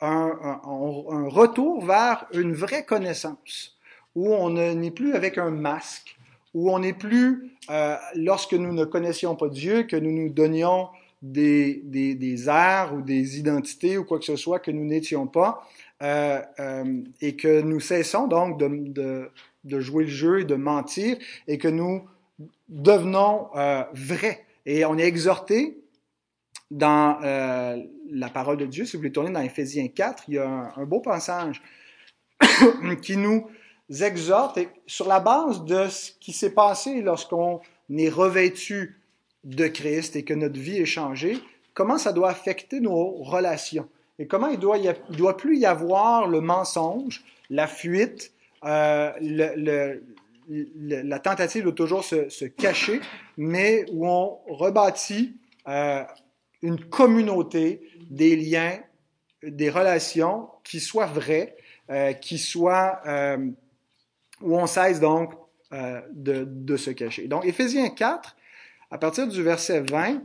un, 0.00 1.28
retour 1.28 1.84
vers 1.84 2.26
une 2.34 2.52
vraie 2.52 2.84
connaissance, 2.84 3.78
où 4.14 4.34
on 4.34 4.50
n'est 4.50 4.90
plus 4.90 5.14
avec 5.14 5.38
un 5.38 5.50
masque, 5.50 6.16
où 6.52 6.70
on 6.70 6.80
n'est 6.80 6.92
plus, 6.92 7.50
euh, 7.70 7.96
lorsque 8.14 8.52
nous 8.52 8.72
ne 8.72 8.84
connaissions 8.84 9.34
pas 9.34 9.48
Dieu, 9.48 9.84
que 9.84 9.96
nous 9.96 10.12
nous 10.12 10.28
donnions 10.28 10.88
des, 11.22 11.80
des, 11.84 12.14
des 12.14 12.48
airs 12.48 12.92
ou 12.94 13.00
des 13.00 13.38
identités 13.38 13.96
ou 13.96 14.04
quoi 14.04 14.18
que 14.18 14.26
ce 14.26 14.36
soit 14.36 14.58
que 14.58 14.70
nous 14.70 14.84
n'étions 14.84 15.26
pas, 15.26 15.66
euh, 16.02 16.42
euh, 16.58 17.02
et 17.20 17.36
que 17.36 17.60
nous 17.60 17.78
cessons 17.78 18.26
donc 18.26 18.58
de, 18.58 19.30
jouer 19.64 20.04
le 20.04 20.10
jeu 20.10 20.40
et 20.40 20.44
de 20.44 20.56
mentir, 20.56 21.16
et 21.46 21.56
que 21.56 21.68
nous 21.68 22.04
devenons 22.68 23.48
euh, 23.54 23.84
vrais. 23.92 24.44
Et 24.66 24.84
on 24.84 24.98
est 24.98 25.04
exhorté 25.04 25.78
dans 26.70 27.20
la 28.10 28.28
parole 28.28 28.56
de 28.56 28.66
Dieu, 28.66 28.84
si 28.84 28.96
vous 28.96 29.00
voulez 29.00 29.12
tourner 29.12 29.30
dans 29.30 29.40
Éphésiens 29.40 29.88
4, 29.88 30.24
il 30.28 30.34
y 30.34 30.38
a 30.38 30.72
un, 30.76 30.84
beau 30.84 31.00
passage 31.00 31.62
qui 33.02 33.16
nous 33.16 33.46
exhorte 34.00 34.58
et 34.58 34.68
sur 34.86 35.06
la 35.06 35.20
base 35.20 35.64
de 35.64 35.88
ce 35.88 36.10
qui 36.18 36.32
s'est 36.32 36.54
passé 36.54 37.02
lorsqu'on 37.02 37.60
est 37.96 38.08
revêtu 38.08 39.00
de 39.44 39.66
Christ 39.68 40.16
et 40.16 40.24
que 40.24 40.34
notre 40.34 40.58
vie 40.58 40.78
est 40.78 40.86
changée, 40.86 41.38
comment 41.74 41.98
ça 41.98 42.12
doit 42.12 42.30
affecter 42.30 42.80
nos 42.80 43.22
relations? 43.22 43.88
Et 44.18 44.26
comment 44.26 44.48
il 44.48 44.58
doit, 44.58 44.78
il 44.78 44.94
doit 45.16 45.36
plus 45.36 45.58
y 45.58 45.66
avoir 45.66 46.28
le 46.28 46.40
mensonge, 46.40 47.24
la 47.50 47.66
fuite, 47.66 48.32
euh, 48.64 49.12
le, 49.20 50.00
le, 50.48 51.02
la 51.02 51.18
tentative 51.18 51.64
de 51.64 51.70
toujours 51.70 52.04
se, 52.04 52.28
se, 52.28 52.44
cacher, 52.44 53.00
mais 53.36 53.84
où 53.92 54.06
on 54.06 54.38
rebâtit 54.46 55.36
euh, 55.68 56.02
une 56.62 56.80
communauté, 56.80 57.88
des 58.10 58.36
liens, 58.36 58.78
des 59.42 59.70
relations 59.70 60.48
qui 60.62 60.80
soient 60.80 61.06
vraies, 61.06 61.56
euh, 61.90 62.12
qui 62.12 62.38
soient 62.38 63.00
euh, 63.06 63.50
où 64.40 64.56
on 64.56 64.66
cesse 64.66 65.00
donc 65.00 65.34
euh, 65.72 66.00
de, 66.12 66.44
de, 66.46 66.76
se 66.76 66.90
cacher. 66.90 67.26
Donc, 67.28 67.44
Éphésiens 67.44 67.90
4, 67.90 68.36
à 68.90 68.98
partir 68.98 69.26
du 69.26 69.42
verset 69.42 69.80
20, 69.80 70.22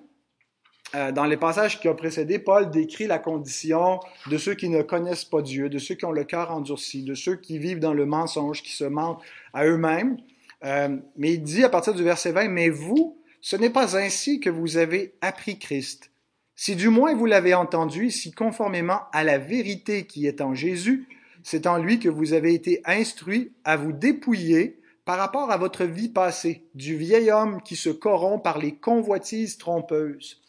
euh, 0.96 1.12
dans 1.12 1.26
les 1.26 1.38
passages 1.38 1.80
qui 1.80 1.88
ont 1.88 1.96
précédé, 1.96 2.40
Paul 2.40 2.72
décrit 2.72 3.08
la 3.08 3.20
condition 3.20 4.00
de 4.30 4.38
ceux 4.38 4.56
qui 4.56 4.70
ne 4.70 4.82
connaissent 4.82 5.26
pas 5.26 5.42
Dieu, 5.42 5.70
de 5.70 5.78
ceux 5.78 5.96
qui 5.96 6.06
ont 6.06 6.12
le 6.12 6.24
cœur 6.24 6.52
endurci, 6.52 7.04
de 7.04 7.14
ceux 7.14 7.36
qui 7.36 7.60
vivent 7.60 7.80
dans 7.80 7.94
le 7.94 8.06
mensonge, 8.06 8.64
qui 8.64 8.72
se 8.72 8.86
mentent 8.86 9.22
à 9.54 9.66
eux-mêmes. 9.66 10.18
Euh, 10.66 10.98
mais 11.16 11.34
il 11.34 11.44
dit 11.44 11.64
à 11.64 11.70
partir 11.70 11.94
du 11.94 12.04
verset 12.04 12.32
20, 12.32 12.50
Mais 12.50 12.70
vous, 12.70 13.18
ce 13.42 13.56
n'est 13.56 13.70
pas 13.70 13.98
ainsi 13.98 14.40
que 14.40 14.50
vous 14.50 14.78
avez 14.78 15.14
appris 15.22 15.60
Christ. 15.60 16.12
Si 16.56 16.76
du 16.76 16.90
moins 16.90 17.14
vous 17.14 17.26
l'avez 17.26 17.54
entendu, 17.54 18.12
si 18.12 18.32
conformément 18.32 19.02
à 19.14 19.24
la 19.24 19.38
vérité 19.38 20.06
qui 20.06 20.28
est 20.28 20.42
en 20.42 20.54
Jésus, 20.54 21.08
c'est 21.44 21.68
en 21.68 21.78
lui 21.78 22.00
que 22.00 22.10
vous 22.10 22.34
avez 22.34 22.54
été 22.54 22.82
instruits 22.84 23.54
à 23.64 23.78
vous 23.78 23.94
dépouiller 23.94 24.80
par 25.06 25.18
rapport 25.18 25.52
à 25.52 25.58
votre 25.58 25.86
vie 25.86 26.10
passée, 26.10 26.66
du 26.76 26.98
vieil 26.98 27.32
homme 27.32 27.62
qui 27.64 27.76
se 27.76 27.90
corrompt 27.90 28.44
par 28.44 28.60
les 28.60 28.76
convoitises 28.76 29.58
trompeuses, 29.58 30.42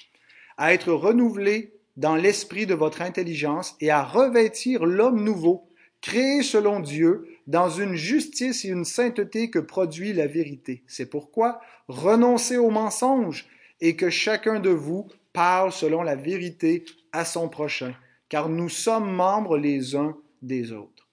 à 0.61 0.75
être 0.75 0.93
renouvelé 0.93 1.73
dans 1.97 2.15
l'esprit 2.15 2.67
de 2.67 2.75
votre 2.75 3.01
intelligence 3.01 3.75
et 3.81 3.91
à 3.91 4.05
revêtir 4.05 4.85
l'homme 4.85 5.25
nouveau, 5.25 5.67
créé 6.03 6.43
selon 6.43 6.81
Dieu, 6.81 7.27
dans 7.47 7.71
une 7.71 7.95
justice 7.95 8.67
et 8.67 8.69
une 8.69 8.85
sainteté 8.85 9.49
que 9.49 9.59
produit 9.59 10.13
la 10.13 10.27
vérité. 10.27 10.85
C'est 10.87 11.09
pourquoi 11.09 11.63
renoncez 11.89 12.59
au 12.59 12.69
mensonge 12.69 13.47
et 13.81 13.97
que 13.97 14.11
chacun 14.11 14.61
de 14.61 14.69
vous 14.69 15.09
parle 15.33 15.73
selon 15.73 16.03
la 16.03 16.15
vérité 16.15 16.85
à 17.13 17.25
son 17.25 17.49
prochain, 17.49 17.95
car 18.29 18.51
nous 18.51 18.69
sommes 18.69 19.11
membres 19.11 19.57
les 19.57 19.97
uns 19.97 20.15
des 20.43 20.73
autres. 20.73 21.09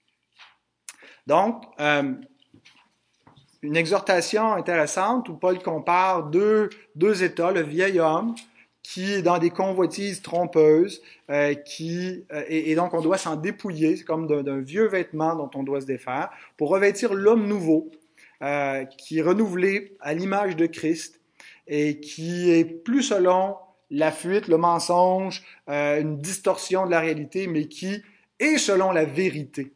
Donc, 1.25 1.63
euh, 1.79 2.13
une 3.61 3.77
exhortation 3.77 4.53
intéressante 4.53 5.29
où 5.29 5.35
Paul 5.35 5.59
compare 5.63 6.29
deux, 6.29 6.69
deux 6.95 7.23
états, 7.23 7.51
le 7.51 7.61
vieil 7.61 8.01
homme 8.01 8.35
qui 8.87 9.11
est 9.11 9.21
dans 9.21 9.37
des 9.37 9.49
convoitises 9.49 10.21
trompeuses, 10.21 11.01
euh, 11.29 11.53
qui 11.55 12.23
euh, 12.31 12.43
et, 12.47 12.73
donc 12.75 12.93
on 12.93 13.01
doit 13.01 13.17
s'en 13.17 13.35
dépouiller, 13.35 13.97
c'est 13.97 14.05
comme 14.05 14.27
d'un 14.27 14.61
vieux 14.61 14.87
vêtement 14.87 15.35
dont 15.35 15.49
on 15.55 15.63
doit 15.63 15.81
se 15.81 15.85
défaire, 15.85 16.29
pour 16.55 16.69
revêtir 16.69 17.13
l'homme 17.13 17.47
nouveau, 17.47 17.91
euh, 18.41 18.85
qui 18.85 19.19
est 19.19 19.21
renouvelé 19.21 19.97
à 19.99 20.13
l'image 20.13 20.55
de 20.55 20.67
Christ 20.67 21.19
et 21.67 21.99
qui 21.99 22.49
est 22.49 22.63
plus 22.63 23.03
selon 23.03 23.57
la 23.91 24.09
fuite, 24.09 24.47
le 24.47 24.57
mensonge, 24.57 25.43
une 25.67 26.19
distorsion 26.19 26.85
de 26.85 26.91
la 26.91 27.01
réalité, 27.01 27.47
mais 27.47 27.67
qui 27.67 28.01
est 28.39 28.57
selon 28.57 28.91
la 28.91 29.03
vérité. 29.03 29.73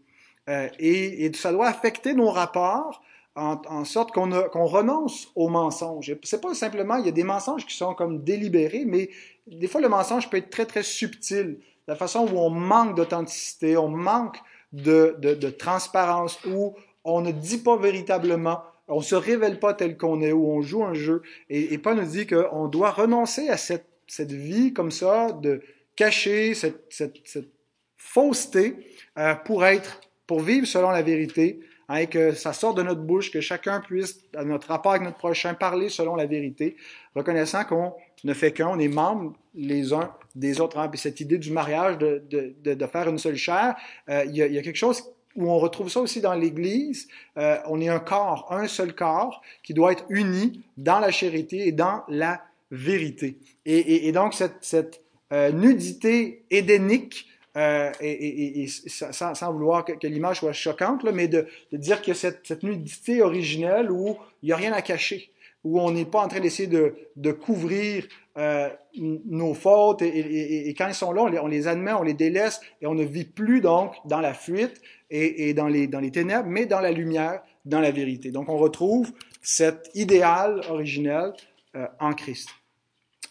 Et, 0.80 1.32
ça 1.36 1.52
doit 1.52 1.68
affecter 1.68 2.14
nos 2.14 2.30
rapports 2.30 3.02
en, 3.42 3.86
sorte 3.86 4.12
qu'on 4.12 4.66
renonce 4.66 5.32
au 5.36 5.50
mensonge. 5.50 6.16
C'est 6.24 6.42
pas 6.42 6.54
simplement, 6.54 6.98
il 6.98 7.06
y 7.06 7.10
a 7.10 7.14
des 7.14 7.24
mensonges 7.24 7.66
qui 7.66 7.76
sont 7.76 7.94
comme 7.94 8.24
délibérés, 8.24 8.86
mais 8.86 9.10
des 9.48 9.68
fois 9.68 9.82
le 9.82 9.90
mensonge 9.90 10.30
peut 10.30 10.38
être 10.38 10.50
très 10.50 10.66
très 10.66 10.84
subtil. 10.84 11.60
La 11.88 11.96
façon 11.96 12.28
où 12.32 12.38
on 12.38 12.50
manque 12.50 12.96
d'authenticité, 12.96 13.78
on 13.78 13.90
manque 13.90 14.38
de, 14.74 15.16
de, 15.20 15.50
transparence, 15.50 16.40
où 16.46 16.76
on 17.04 17.22
ne 17.22 17.32
dit 17.32 17.58
pas 17.58 17.78
véritablement 17.78 18.62
on 18.94 19.00
se 19.00 19.16
révèle 19.16 19.58
pas 19.58 19.74
tel 19.74 19.98
qu'on 19.98 20.20
est, 20.20 20.34
où 20.34 20.52
on 20.52 20.62
joue 20.62 20.84
un 20.84 20.94
jeu. 20.94 21.22
Et, 21.50 21.74
et 21.74 21.78
Paul 21.78 21.96
nous 21.96 22.06
dit 22.06 22.28
qu'on 22.28 22.68
doit 22.68 22.92
renoncer 22.92 23.48
à 23.48 23.56
cette 23.56 23.88
cette 24.12 24.34
vie 24.34 24.74
comme 24.74 24.92
ça, 24.92 25.32
de 25.32 25.62
cacher 25.96 26.54
cette 26.54 27.48
fausseté 27.96 28.76
euh, 29.18 29.36
pour 29.36 29.66
être, 29.66 30.02
pour 30.28 30.42
vivre 30.42 30.68
selon 30.68 30.90
la 30.90 31.02
vérité, 31.02 31.62
hein, 31.92 32.06
que 32.06 32.34
ça 32.34 32.54
sorte 32.54 32.78
de 32.78 32.84
notre 32.84 33.02
bouche, 33.02 33.32
que 33.32 33.42
chacun 33.42 33.80
puisse, 33.80 34.20
à 34.36 34.44
notre 34.44 34.68
rapport 34.68 34.92
avec 34.92 35.04
notre 35.04 35.18
prochain, 35.18 35.54
parler 35.54 35.90
selon 35.90 36.16
la 36.16 36.26
vérité, 36.26 36.76
reconnaissant 37.16 37.64
qu'on 37.66 37.94
ne 38.24 38.34
fait 38.34 38.52
qu'un, 38.52 38.68
on 38.68 38.80
est 38.80 38.88
membres 38.88 39.34
les 39.56 39.94
uns 39.94 40.12
des 40.36 40.62
autres. 40.62 40.78
Hein, 40.78 40.90
puis 40.90 41.00
cette 41.00 41.20
idée 41.20 41.38
du 41.38 41.52
mariage, 41.52 41.98
de, 41.98 42.24
de, 42.64 42.86
faire 42.86 43.10
une 43.10 43.18
seule 43.18 43.36
chair, 43.36 43.76
euh, 44.10 44.24
il, 44.26 44.36
y 44.36 44.42
a, 44.42 44.62
quelque 44.62 44.76
chose 44.76 45.04
où 45.36 45.50
on 45.50 45.58
retrouve 45.60 45.90
ça 45.90 46.00
aussi 46.00 46.22
dans 46.22 46.34
l'Église. 46.34 47.08
Euh, 47.38 47.58
on 47.68 47.80
est 47.82 47.90
un 47.90 48.00
corps, 48.00 48.48
un 48.52 48.68
seul 48.68 48.94
corps, 48.94 49.42
qui 49.64 49.74
doit 49.74 49.92
être 49.92 50.06
uni 50.10 50.64
dans 50.78 51.00
la 51.00 51.12
charité 51.12 51.68
et 51.68 51.72
dans 51.72 52.04
la 52.08 52.42
vérité. 52.72 53.38
Et, 53.66 54.12
donc, 54.12 54.34
cette, 54.34 54.58
cette 54.62 55.02
euh, 55.34 55.52
nudité 55.52 56.46
édénique, 56.50 57.28
euh, 57.58 57.92
et, 58.00 58.64
et, 58.64 58.68
sans, 58.68 59.36
sans, 59.36 59.52
vouloir 59.52 59.84
que, 59.84 60.08
l'image 60.08 60.40
soit 60.40 60.54
choquante, 60.54 61.04
là, 61.04 61.12
mais 61.12 61.28
de, 61.28 61.48
de 61.72 61.78
dire 61.78 62.02
que 62.02 62.14
cette, 62.14 62.48
cette, 62.48 62.64
nudité 62.64 63.22
originelle 63.22 63.92
où 63.92 64.16
il 64.42 64.48
n'y 64.48 64.52
a 64.54 64.56
rien 64.56 64.72
à 64.72 64.82
cacher, 64.82 65.32
où 65.66 65.82
on 65.82 65.92
n'est 65.92 66.06
pas 66.06 66.22
en 66.22 66.30
train 66.30 66.40
d'essayer 66.40 66.70
de, 66.70 66.96
de 67.18 67.32
couvrir 67.34 68.08
euh, 68.38 68.70
nos 68.96 69.54
fautes, 69.54 70.02
et, 70.02 70.74
quand 70.78 70.88
ils 70.88 70.94
sont 70.94 71.12
là, 71.12 71.24
on 71.24 71.28
les, 71.28 71.40
on 71.40 71.48
les, 71.48 71.68
admet, 71.68 71.92
on 71.92 72.04
les 72.04 72.14
délaisse, 72.14 72.62
et 72.82 72.88
on 72.88 72.94
ne 72.94 73.04
vit 73.04 73.26
plus 73.26 73.60
donc 73.60 73.96
dans 74.06 74.22
la 74.22 74.34
fuite 74.34 74.82
et, 75.10 75.54
dans, 75.54 75.68
les, 75.68 75.88
dans 75.88 76.00
les 76.00 76.12
ténèbres, 76.12 76.48
mais 76.48 76.66
dans 76.66 76.80
la 76.80 76.92
lumière, 76.92 77.42
dans 77.66 77.82
la 77.82 77.92
vérité. 77.92 78.32
Donc 78.32 78.48
on 78.48 78.58
retrouve 78.58 79.12
cet 79.42 79.92
idéal 79.94 80.62
originel 80.70 81.34
euh, 81.76 81.86
en 82.00 82.14
Christ. 82.14 82.48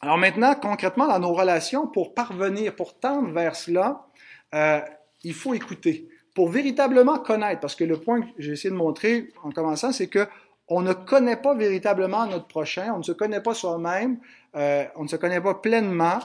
Alors 0.02 0.18
maintenant, 0.18 0.54
concrètement, 0.54 1.06
dans 1.08 1.18
nos 1.18 1.32
relations, 1.32 1.86
pour 1.86 2.14
parvenir, 2.14 2.76
pour 2.76 2.98
tendre 2.98 3.30
vers 3.32 3.56
cela, 3.56 4.06
euh, 4.54 4.80
il 5.22 5.34
faut 5.34 5.54
écouter. 5.54 6.08
Pour 6.34 6.48
véritablement 6.48 7.18
connaître, 7.18 7.60
parce 7.60 7.74
que 7.74 7.84
le 7.84 7.98
point 7.98 8.22
que 8.22 8.28
j'ai 8.38 8.52
essayé 8.52 8.70
de 8.70 8.76
montrer 8.76 9.32
en 9.42 9.50
commençant, 9.50 9.92
c'est 9.92 10.08
que 10.08 10.26
on 10.68 10.82
ne 10.82 10.92
connaît 10.92 11.36
pas 11.36 11.54
véritablement 11.54 12.26
notre 12.26 12.46
prochain, 12.46 12.92
on 12.94 12.98
ne 12.98 13.02
se 13.02 13.12
connaît 13.12 13.42
pas 13.42 13.54
soi-même, 13.54 14.18
euh, 14.54 14.84
on 14.94 15.02
ne 15.02 15.08
se 15.08 15.16
connaît 15.16 15.40
pas 15.40 15.54
pleinement 15.54 16.20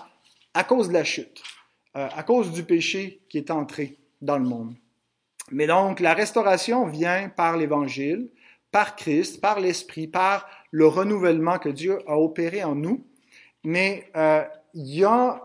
à 0.54 0.64
cause 0.64 0.90
de 0.90 0.94
la 0.94 1.04
chute, 1.04 1.42
euh, 1.98 2.08
à 2.16 2.24
cause 2.24 2.52
du 2.52 2.64
péché 2.64 3.22
qui 3.28 3.40
est 3.40 3.50
entré 3.50 3.98
dans 4.22 4.38
le 4.38 4.46
monde. 4.46 4.76
Mais 5.52 5.68
donc, 5.68 6.00
la 6.00 6.14
restauration 6.14 6.86
vient 6.86 7.30
par 7.30 7.58
l'Évangile, 7.58 8.30
par 8.72 8.96
Christ, 8.96 9.42
par 9.42 9.60
l'Esprit, 9.60 10.08
par 10.08 10.48
le 10.72 10.88
renouvellement 10.88 11.60
que 11.60 11.70
Dieu 11.70 12.00
a 12.08 12.18
opéré 12.18 12.64
en 12.64 12.76
nous. 12.76 13.06
Mais 13.64 14.10
euh, 14.16 14.44
il 14.74 14.96
y 14.96 15.04
a, 15.04 15.42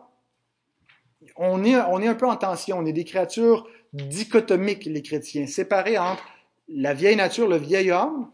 on 1.42 1.64
est, 1.64 1.74
on 1.76 2.00
est 2.00 2.06
un 2.06 2.14
peu 2.14 2.28
en 2.28 2.36
tension, 2.36 2.78
on 2.78 2.86
est 2.86 2.92
des 2.92 3.04
créatures 3.04 3.66
dichotomiques, 3.94 4.84
les 4.84 5.02
chrétiens, 5.02 5.46
séparés 5.46 5.98
entre 5.98 6.22
la 6.68 6.92
vieille 6.92 7.16
nature, 7.16 7.48
le 7.48 7.56
vieil 7.56 7.90
homme, 7.90 8.28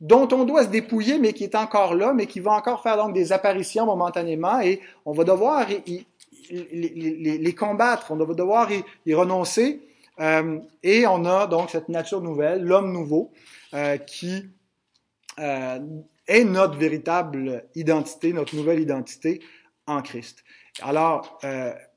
dont 0.00 0.28
on 0.32 0.44
doit 0.44 0.64
se 0.64 0.68
dépouiller, 0.68 1.18
mais 1.18 1.32
qui 1.32 1.44
est 1.44 1.54
encore 1.54 1.94
là, 1.94 2.12
mais 2.12 2.26
qui 2.26 2.40
va 2.40 2.52
encore 2.52 2.82
faire 2.82 2.96
donc 2.96 3.14
des 3.14 3.32
apparitions 3.32 3.86
momentanément, 3.86 4.60
et 4.60 4.80
on 5.06 5.12
va 5.12 5.22
devoir 5.22 5.70
y, 5.70 6.04
les, 6.50 7.54
combattre, 7.54 8.10
on 8.10 8.16
va 8.16 8.34
devoir 8.34 8.68
y, 9.06 9.14
renoncer. 9.14 9.80
Euh, 10.18 10.58
et 10.82 11.06
on 11.06 11.24
a 11.24 11.46
donc 11.46 11.70
cette 11.70 11.88
nature 11.88 12.20
nouvelle, 12.20 12.64
l'homme 12.64 12.92
nouveau, 12.92 13.30
euh, 13.74 13.96
qui 13.96 14.50
euh, 15.38 15.78
est 16.26 16.44
notre 16.44 16.76
véritable 16.76 17.64
identité, 17.76 18.32
notre 18.32 18.56
nouvelle 18.56 18.80
identité 18.80 19.40
en 19.86 20.02
Christ. 20.02 20.44
Alors, 20.82 21.40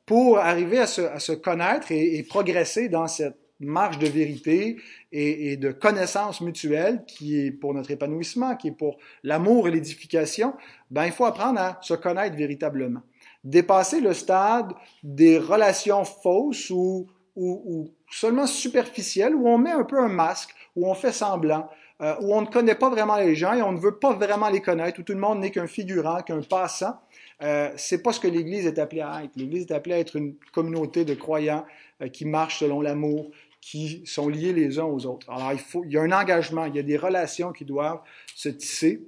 pour 0.06 0.38
arriver 0.38 0.80
à 0.80 0.88
se, 0.88 1.02
à 1.02 1.20
se 1.20 1.32
connaître 1.32 1.92
et, 1.92 2.18
et, 2.18 2.24
progresser 2.24 2.90
dans 2.90 3.08
cette 3.08 3.38
marche 3.60 3.98
de 4.00 4.08
vérité 4.08 4.78
et, 5.12 5.52
et, 5.52 5.58
de 5.58 5.72
connaissance 5.72 6.42
mutuelle 6.42 7.04
qui 7.08 7.40
est 7.40 7.52
pour 7.52 7.74
notre 7.74 7.92
épanouissement, 7.92 8.56
qui 8.56 8.70
est 8.70 8.78
pour 8.78 8.98
l'amour 9.24 9.68
et 9.68 9.72
l'édification, 9.72 10.54
ben 10.92 11.06
il 11.06 11.12
faut 11.12 11.26
apprendre 11.26 11.60
à 11.60 11.80
se 11.82 11.94
connaître 11.94 12.36
véritablement. 12.36 13.02
Dépasser 13.44 14.02
le 14.02 14.14
stade 14.14 14.74
des 15.04 15.38
relations 15.38 16.04
fausses 16.04 16.70
ou, 16.70 17.08
ou, 17.36 17.62
ou 17.66 17.90
seulement 18.12 18.48
superficielles, 18.48 19.36
où 19.36 19.48
on 19.48 19.58
met 19.58 19.72
un 19.72 19.84
peu 19.84 20.00
un 20.00 20.10
masque, 20.10 20.54
où 20.76 20.90
on 20.90 20.94
fait 20.94 21.12
semblant, 21.12 21.70
euh, 22.04 22.16
où 22.20 22.36
on 22.36 22.42
ne 22.42 22.48
connaît 22.48 22.76
pas 22.76 22.90
vraiment 22.90 23.16
les 23.16 23.34
gens 23.34 23.54
et 23.54 23.62
on 23.62 23.72
ne 23.72 23.80
veut 23.80 23.98
pas 23.98 24.14
vraiment 24.14 24.50
les 24.50 24.60
connaître, 24.60 25.00
où 25.00 25.04
tout 25.04 25.14
le 25.14 25.20
monde 25.20 25.40
n'est 25.40 25.52
qu'un 25.52 25.68
figurant, 25.68 26.22
qu'un 26.22 26.42
passant. 26.42 27.00
Euh, 27.42 27.72
c'est 27.78 28.04
pas 28.04 28.12
ce 28.12 28.20
que 28.20 28.28
l'Église 28.28 28.66
est 28.66 28.78
appelée 28.78 29.02
à 29.02 29.24
être. 29.24 29.32
L'Église 29.38 29.68
est 29.70 29.74
appelée 29.74 29.96
à 29.96 30.00
être 30.00 30.18
une 30.18 30.36
communauté 30.52 31.06
de 31.06 31.14
croyants 31.14 31.66
euh, 32.02 32.10
qui 32.10 32.26
marchent 32.26 32.60
selon 32.60 32.82
l'amour, 32.82 33.32
qui 33.62 34.06
sont 34.06 34.28
liés 34.28 34.52
les 34.52 34.80
uns 34.80 34.84
aux 34.84 35.06
autres. 35.06 35.30
Alors 35.30 35.54
il 35.54 35.60
faut, 35.60 35.86
il 35.86 35.94
y 35.94 35.98
a 35.98 36.02
un 36.02 36.12
engagement, 36.12 36.66
il 36.66 36.76
y 36.76 36.80
a 36.80 36.84
des 36.84 36.98
relations 36.98 37.54
qui 37.54 37.64
doivent 37.64 38.02
se 38.36 38.50
tisser. 38.50 39.02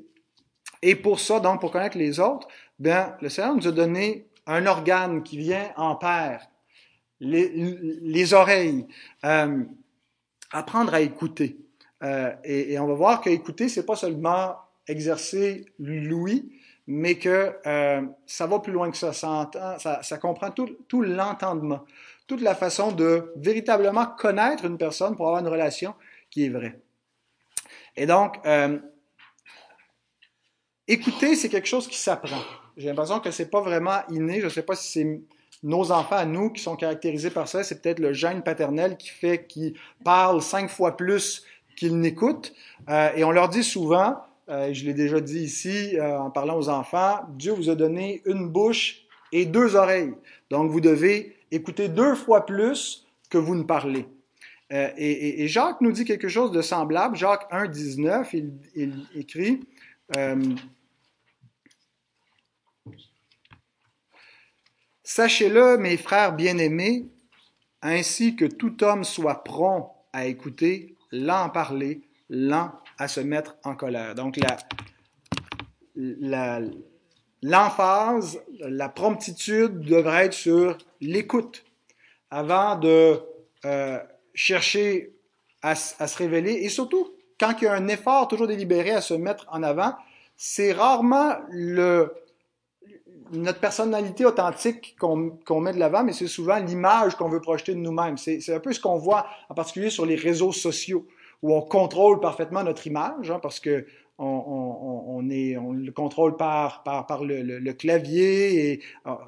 Et 0.81 0.95
pour 0.95 1.19
ça, 1.19 1.41
donc 1.41 1.59
pour 1.59 1.71
connaître 1.71 1.97
les 1.97 2.21
autres, 2.21 2.47
ben 2.79 3.17
le 3.21 3.27
Seigneur 3.27 3.55
nous 3.55 3.67
a 3.67 3.71
donné 3.73 4.27
un 4.47 4.65
organe 4.67 5.21
qui 5.21 5.37
vient 5.37 5.71
en 5.75 5.95
paire, 5.95 6.47
les, 7.19 7.49
les 7.49 8.33
oreilles, 8.33 8.85
euh, 9.25 9.63
apprendre 10.51 10.93
à 10.93 11.01
écouter. 11.01 11.57
Euh, 12.03 12.33
et, 12.43 12.77
on 12.79 12.87
va 12.87 12.93
voir 12.93 13.21
que 13.21 13.29
écouter, 13.29 13.69
c'est 13.69 13.85
pas 13.85 13.95
seulement 13.95 14.55
exercer 14.87 15.65
l'ouïe, 15.79 16.51
mais 16.87 17.15
que 17.15 17.55
euh, 17.65 18.01
ça 18.25 18.47
va 18.47 18.59
plus 18.59 18.73
loin 18.73 18.91
que 18.91 18.97
ça. 18.97 19.13
Ça, 19.13 20.17
comprend 20.17 20.51
tout, 20.51 21.01
l'entendement, 21.01 21.85
toute 22.27 22.41
la 22.41 22.55
façon 22.55 22.91
de 22.91 23.33
véritablement 23.37 24.05
connaître 24.05 24.65
une 24.65 24.77
personne 24.77 25.15
pour 25.15 25.27
avoir 25.27 25.41
une 25.41 25.47
relation 25.47 25.95
qui 26.29 26.45
est 26.45 26.49
vraie. 26.49 26.79
Et 27.95 28.05
donc, 28.05 28.37
euh, 28.45 28.77
écouter, 30.87 31.35
c'est 31.35 31.49
quelque 31.49 31.67
chose 31.67 31.87
qui 31.87 31.97
s'apprend. 31.97 32.41
J'ai 32.77 32.89
l'impression 32.89 33.21
que 33.21 33.31
c'est 33.31 33.49
pas 33.49 33.61
vraiment 33.61 34.01
inné. 34.09 34.41
Je 34.41 34.49
sais 34.49 34.63
pas 34.63 34.75
si 34.75 34.91
c'est 34.91 35.21
nos 35.63 35.91
enfants 35.91 36.17
à 36.17 36.25
nous 36.25 36.51
qui 36.51 36.61
sont 36.61 36.75
caractérisés 36.75 37.29
par 37.29 37.47
ça. 37.47 37.63
C'est 37.63 37.81
peut-être 37.81 37.99
le 37.99 38.13
gène 38.13 38.43
paternel 38.43 38.97
qui 38.97 39.09
fait 39.09 39.45
qu'ils 39.47 39.73
parlent 40.03 40.41
cinq 40.41 40.69
fois 40.69 40.97
plus 40.97 41.43
qu'ils 41.75 41.99
n'écoutent. 41.99 42.53
Euh, 42.89 43.11
et 43.15 43.23
on 43.23 43.31
leur 43.31 43.49
dit 43.49 43.63
souvent, 43.63 44.17
euh, 44.47 44.73
je 44.73 44.85
l'ai 44.85 44.93
déjà 44.93 45.19
dit 45.19 45.39
ici 45.39 45.97
euh, 45.97 46.19
en 46.19 46.29
parlant 46.29 46.57
aux 46.57 46.69
enfants, 46.69 47.21
Dieu 47.29 47.51
vous 47.51 47.69
a 47.69 47.75
donné 47.75 48.21
une 48.25 48.47
bouche 48.47 49.05
et 49.31 49.45
deux 49.45 49.75
oreilles. 49.75 50.13
Donc 50.51 50.69
vous 50.69 50.81
devez 50.81 51.35
écouter 51.51 51.89
deux 51.89 52.15
fois 52.15 52.45
plus 52.45 53.07
que 53.29 53.37
vous 53.39 53.55
ne 53.55 53.63
parlez. 53.63 54.05
Euh, 54.71 54.89
et, 54.97 55.47
Jacques 55.47 55.81
nous 55.81 55.91
dit 55.91 56.05
quelque 56.05 56.27
chose 56.27 56.51
de 56.51 56.61
semblable. 56.61 57.15
Jacques 57.15 57.47
1, 57.51 57.67
19, 57.67 58.33
il, 58.33 58.53
il 58.75 59.07
écrit 59.15 59.61
Sachez-le, 65.03 65.77
mes 65.77 65.97
frères 65.97 66.35
bien-aimés, 66.35 67.07
ainsi 67.81 68.35
que 68.35 68.45
tout 68.45 68.83
homme 68.83 69.03
soit 69.03 69.43
prompt 69.43 69.91
à 70.13 70.25
écouter, 70.25 70.94
lent 71.15 71.45
à 71.45 71.49
parler, 71.49 72.01
lent 72.29 72.71
à 72.97 73.07
se 73.07 73.19
mettre 73.19 73.57
en 73.63 73.75
colère. 73.75 74.15
Donc, 74.15 74.39
l'emphase, 77.41 78.41
la 78.59 78.89
promptitude 78.89 79.79
devrait 79.79 80.25
être 80.25 80.33
sur 80.33 80.77
l'écoute 81.01 81.63
avant 82.31 82.75
de 82.77 83.19
euh, 83.65 83.99
chercher 84.33 85.13
à, 85.61 85.71
à, 85.71 86.07
se 86.07 86.17
révéler. 86.17 86.53
Et 86.53 86.69
surtout, 86.69 87.13
quand 87.39 87.53
il 87.61 87.65
y 87.65 87.67
a 87.67 87.73
un 87.73 87.87
effort 87.87 88.27
toujours 88.27 88.47
délibéré 88.47 88.91
à 88.91 89.01
se 89.01 89.13
mettre 89.13 89.45
en 89.49 89.63
avant, 89.63 89.95
c'est 90.37 90.73
rarement 90.73 91.35
le, 91.49 92.13
notre 93.31 93.59
personnalité 93.59 94.25
authentique 94.25 94.95
qu'on 94.99 95.31
qu 95.45 95.53
met 95.59 95.73
de 95.73 95.79
l'avant, 95.79 96.03
mais 96.03 96.13
c'est 96.13 96.27
souvent 96.27 96.57
l'image 96.57 97.15
qu'on 97.15 97.29
veut 97.29 97.41
projeter 97.41 97.73
de 97.73 97.79
nous-mêmes. 97.79 98.17
C'est 98.17 98.53
un 98.53 98.59
peu 98.59 98.73
ce 98.73 98.79
qu'on 98.79 98.97
voit 98.97 99.27
en 99.49 99.53
particulier 99.53 99.89
sur 99.89 100.05
les 100.05 100.15
réseaux 100.15 100.51
sociaux, 100.51 101.07
où 101.41 101.53
on 101.53 101.61
contrôle 101.61 102.19
parfaitement 102.19 102.63
notre 102.63 102.87
image, 102.87 103.31
hein, 103.31 103.39
parce 103.41 103.59
que 103.59 103.85
on, 104.17 104.25
on, 104.25 105.17
on, 105.17 105.29
est, 105.29 105.57
on 105.57 105.73
le 105.73 105.91
contrôle 105.91 106.37
par, 106.37 106.83
par, 106.83 107.05
par 107.05 107.25
le, 107.25 107.41
le, 107.41 107.73
clavier. 107.73 108.71
Et 108.71 108.81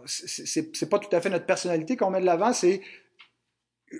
c'est 0.05 0.89
pas 0.89 0.99
tout 0.99 1.13
à 1.13 1.19
fait 1.19 1.29
notre 1.29 1.45
personnalité 1.45 1.97
qu'on 1.97 2.09
met 2.09 2.21
de 2.21 2.25
l'avant, 2.25 2.53
c'est 2.53 2.81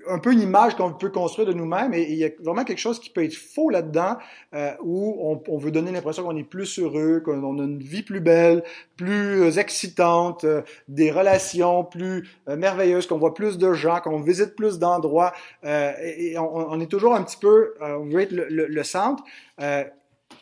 un 0.10 0.20
peu 0.20 0.34
une 0.34 0.42
image 0.42 0.76
qu'on 0.76 0.92
peut 0.92 1.10
construire 1.10 1.48
de 1.48 1.54
nous-mêmes 1.54 1.94
et 1.94 2.04
il 2.12 2.18
y 2.18 2.26
a 2.26 2.30
vraiment 2.44 2.66
quelque 2.66 2.80
chose 2.80 3.00
qui 3.00 3.10
peut 3.10 3.24
être 3.24 3.36
faux 3.36 3.70
là-dedans 3.70 4.18
euh, 4.54 4.74
où 4.82 5.42
on, 5.48 5.58
veut 5.58 5.72
donner 5.72 5.92
l'impression 5.92 6.24
qu'on 6.24 6.36
est 6.36 6.44
plus 6.44 6.78
heureux, 6.78 7.22
qu'on 7.24 7.60
a 7.60 7.64
une 7.64 7.80
vie 7.80 8.04
plus 8.04 8.20
belle, 8.20 8.64
plus 8.98 9.44
euh, 9.44 9.52
excitante, 9.52 10.44
euh, 10.44 10.62
des 10.90 11.10
relations 11.10 11.86
plus 11.86 12.28
merveilleuses, 12.48 13.08
qu'on 13.08 13.18
voit 13.18 13.34
plus 13.34 13.58
de 13.58 13.72
gens, 13.74 14.02
qu'on 14.02 14.20
visite 14.20 14.56
plus 14.56 14.78
d'endroits 14.78 15.34
et, 15.64 16.38
on, 16.38 16.80
est 16.80 16.88
toujours 16.88 17.16
un 17.16 17.24
petit 17.24 17.38
peu, 17.38 17.74
on 17.82 18.06
veut 18.06 18.22
être 18.22 18.32
le, 18.32 18.48
le, 18.50 18.68
le 18.68 18.84
centre. 18.84 19.24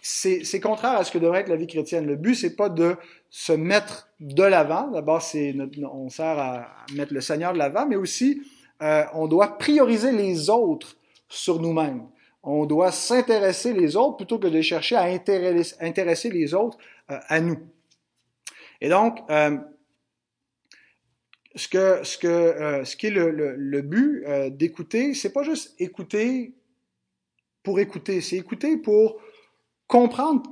c'est 0.02 0.60
contraire 0.60 0.98
à 0.98 1.04
ce 1.04 1.12
que 1.12 1.18
devrait 1.18 1.42
être 1.42 1.50
la 1.50 1.56
vie 1.56 1.68
chrétienne. 1.68 2.08
Le 2.08 2.16
but 2.16 2.36
c'est 2.36 2.56
pas 2.56 2.70
de 2.70 2.96
se 3.30 3.54
mettre 3.54 4.10
de 4.20 4.44
l'avant. 4.44 4.90
D'abord 4.90 5.22
c'est 5.22 5.56
on 5.84 6.10
sert 6.10 6.40
à 6.40 6.68
mettre 6.96 7.14
le 7.14 7.22
Seigneur 7.22 7.54
de 7.54 7.60
l'avant, 7.60 7.86
mais 7.86 7.96
aussi 7.96 8.42
euh, 8.82 9.04
on 9.14 9.28
doit 9.28 9.58
prioriser 9.58 10.12
les 10.12 10.50
autres 10.50 10.98
sur 11.30 11.60
nous-mêmes. 11.60 12.08
On 12.44 12.66
doit 12.66 12.92
s'intéresser 12.92 13.74
les 13.74 13.96
autres 13.96 14.18
plutôt 14.18 14.38
que 14.38 14.48
de 14.48 14.62
chercher 14.62 14.96
à 14.96 15.04
intéresser, 15.04 16.30
les 16.30 16.54
autres 16.54 16.78
euh, 17.10 17.18
à 17.28 17.40
nous. 17.40 17.58
Et 18.82 18.90
donc, 18.90 19.20
euh, 19.32 19.58
ce 21.56 21.68
qui 21.68 23.08
est 23.08 23.10
le 23.10 23.82
but 23.82 24.24
euh, 24.26 24.50
d'écouter, 24.50 25.14
c'est 25.14 25.32
pas 25.34 25.44
juste 25.44 25.74
écouter 25.80 26.54
pour 27.64 27.80
écouter, 27.80 28.22
c'est 28.22 28.36
écouter 28.36 28.78
pour 28.78 29.20
comprendre 29.88 30.44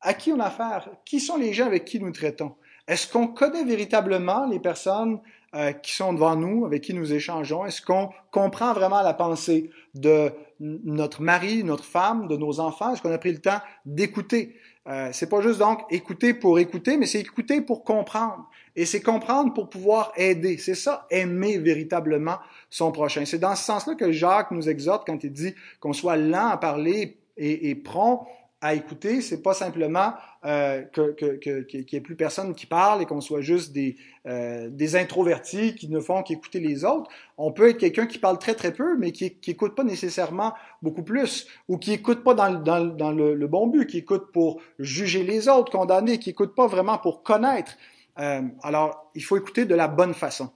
à 0.00 0.14
qui 0.14 0.32
on 0.32 0.40
a 0.40 0.46
affaire, 0.46 0.88
qui 1.04 1.20
sont 1.20 1.36
les 1.36 1.52
gens 1.52 1.66
avec 1.66 1.84
qui 1.84 2.00
nous 2.00 2.12
traitons. 2.12 2.54
Est-ce 2.86 3.06
qu'on 3.12 3.28
connaît 3.28 3.64
véritablement 3.64 4.46
les 4.46 4.60
personnes 4.60 5.20
euh, 5.58 5.72
qui 5.72 5.92
sont 5.92 6.12
devant 6.12 6.36
nous, 6.36 6.64
avec 6.64 6.82
qui 6.84 6.94
nous 6.94 7.12
échangeons? 7.12 7.66
Est-ce 7.66 7.82
qu'on 7.82 8.10
comprend 8.30 8.72
vraiment 8.72 9.02
la 9.02 9.12
pensée 9.12 9.70
de 9.94 10.30
notre 10.60 11.20
mari, 11.20 11.64
notre 11.64 11.84
femme, 11.84 12.28
de 12.28 12.36
nos 12.36 12.60
enfants? 12.60 12.92
Est-ce 12.92 13.02
qu'on 13.02 13.10
a 13.10 13.18
pris 13.18 13.32
le 13.32 13.40
temps 13.40 13.58
d'écouter? 13.84 14.54
Euh, 14.86 15.10
c'est 15.12 15.28
pas 15.28 15.40
juste 15.40 15.58
donc 15.58 15.80
écouter 15.90 16.32
pour 16.32 16.60
écouter, 16.60 16.96
mais 16.96 17.06
c'est 17.06 17.18
écouter 17.18 17.60
pour 17.60 17.82
comprendre. 17.82 18.48
Et 18.76 18.86
c'est 18.86 19.02
comprendre 19.02 19.52
pour 19.52 19.68
pouvoir 19.68 20.12
aider. 20.16 20.58
C'est 20.58 20.76
ça, 20.76 21.08
aimer 21.10 21.58
véritablement 21.58 22.38
son 22.70 22.92
prochain. 22.92 23.24
C'est 23.24 23.40
dans 23.40 23.56
ce 23.56 23.64
sens-là 23.64 23.96
que 23.96 24.12
Jacques 24.12 24.52
nous 24.52 24.68
exhorte 24.68 25.06
quand 25.06 25.24
il 25.24 25.32
dit 25.32 25.54
qu'on 25.80 25.92
soit 25.92 26.16
lent 26.16 26.50
à 26.50 26.56
parler 26.56 27.18
et, 27.36 27.68
et 27.70 27.74
prompt 27.74 28.28
à 28.60 28.74
écouter, 28.74 29.20
c'est 29.20 29.40
pas 29.40 29.54
simplement 29.54 30.14
euh, 30.44 30.82
que, 30.82 31.12
que, 31.12 31.36
que, 31.36 31.60
qu'il 31.60 31.86
n'y 31.92 31.96
ait 31.96 32.00
plus 32.00 32.16
personne 32.16 32.54
qui 32.54 32.66
parle 32.66 33.02
et 33.02 33.06
qu'on 33.06 33.20
soit 33.20 33.40
juste 33.40 33.72
des, 33.72 33.96
euh, 34.26 34.68
des 34.68 34.96
introvertis 34.96 35.76
qui 35.76 35.88
ne 35.88 36.00
font 36.00 36.22
qu'écouter 36.24 36.58
les 36.58 36.84
autres. 36.84 37.08
On 37.36 37.52
peut 37.52 37.70
être 37.70 37.78
quelqu'un 37.78 38.06
qui 38.06 38.18
parle 38.18 38.38
très 38.38 38.54
très 38.54 38.72
peu, 38.72 38.96
mais 38.98 39.12
qui, 39.12 39.34
qui 39.34 39.52
écoute 39.52 39.76
pas 39.76 39.84
nécessairement 39.84 40.54
beaucoup 40.82 41.04
plus, 41.04 41.46
ou 41.68 41.78
qui 41.78 41.92
écoute 41.92 42.24
pas 42.24 42.34
dans, 42.34 42.52
dans, 42.52 42.84
dans 42.84 43.12
le, 43.12 43.34
le, 43.34 43.46
bon 43.46 43.68
but, 43.68 43.86
qui 43.86 43.98
écoute 43.98 44.32
pour 44.32 44.60
juger 44.80 45.22
les 45.22 45.48
autres, 45.48 45.70
condamner, 45.70 46.18
qui 46.18 46.30
écoute 46.30 46.56
pas 46.56 46.66
vraiment 46.66 46.98
pour 46.98 47.22
connaître. 47.22 47.76
Euh, 48.18 48.42
alors, 48.64 49.10
il 49.14 49.22
faut 49.22 49.36
écouter 49.36 49.66
de 49.66 49.74
la 49.76 49.86
bonne 49.86 50.14
façon. 50.14 50.50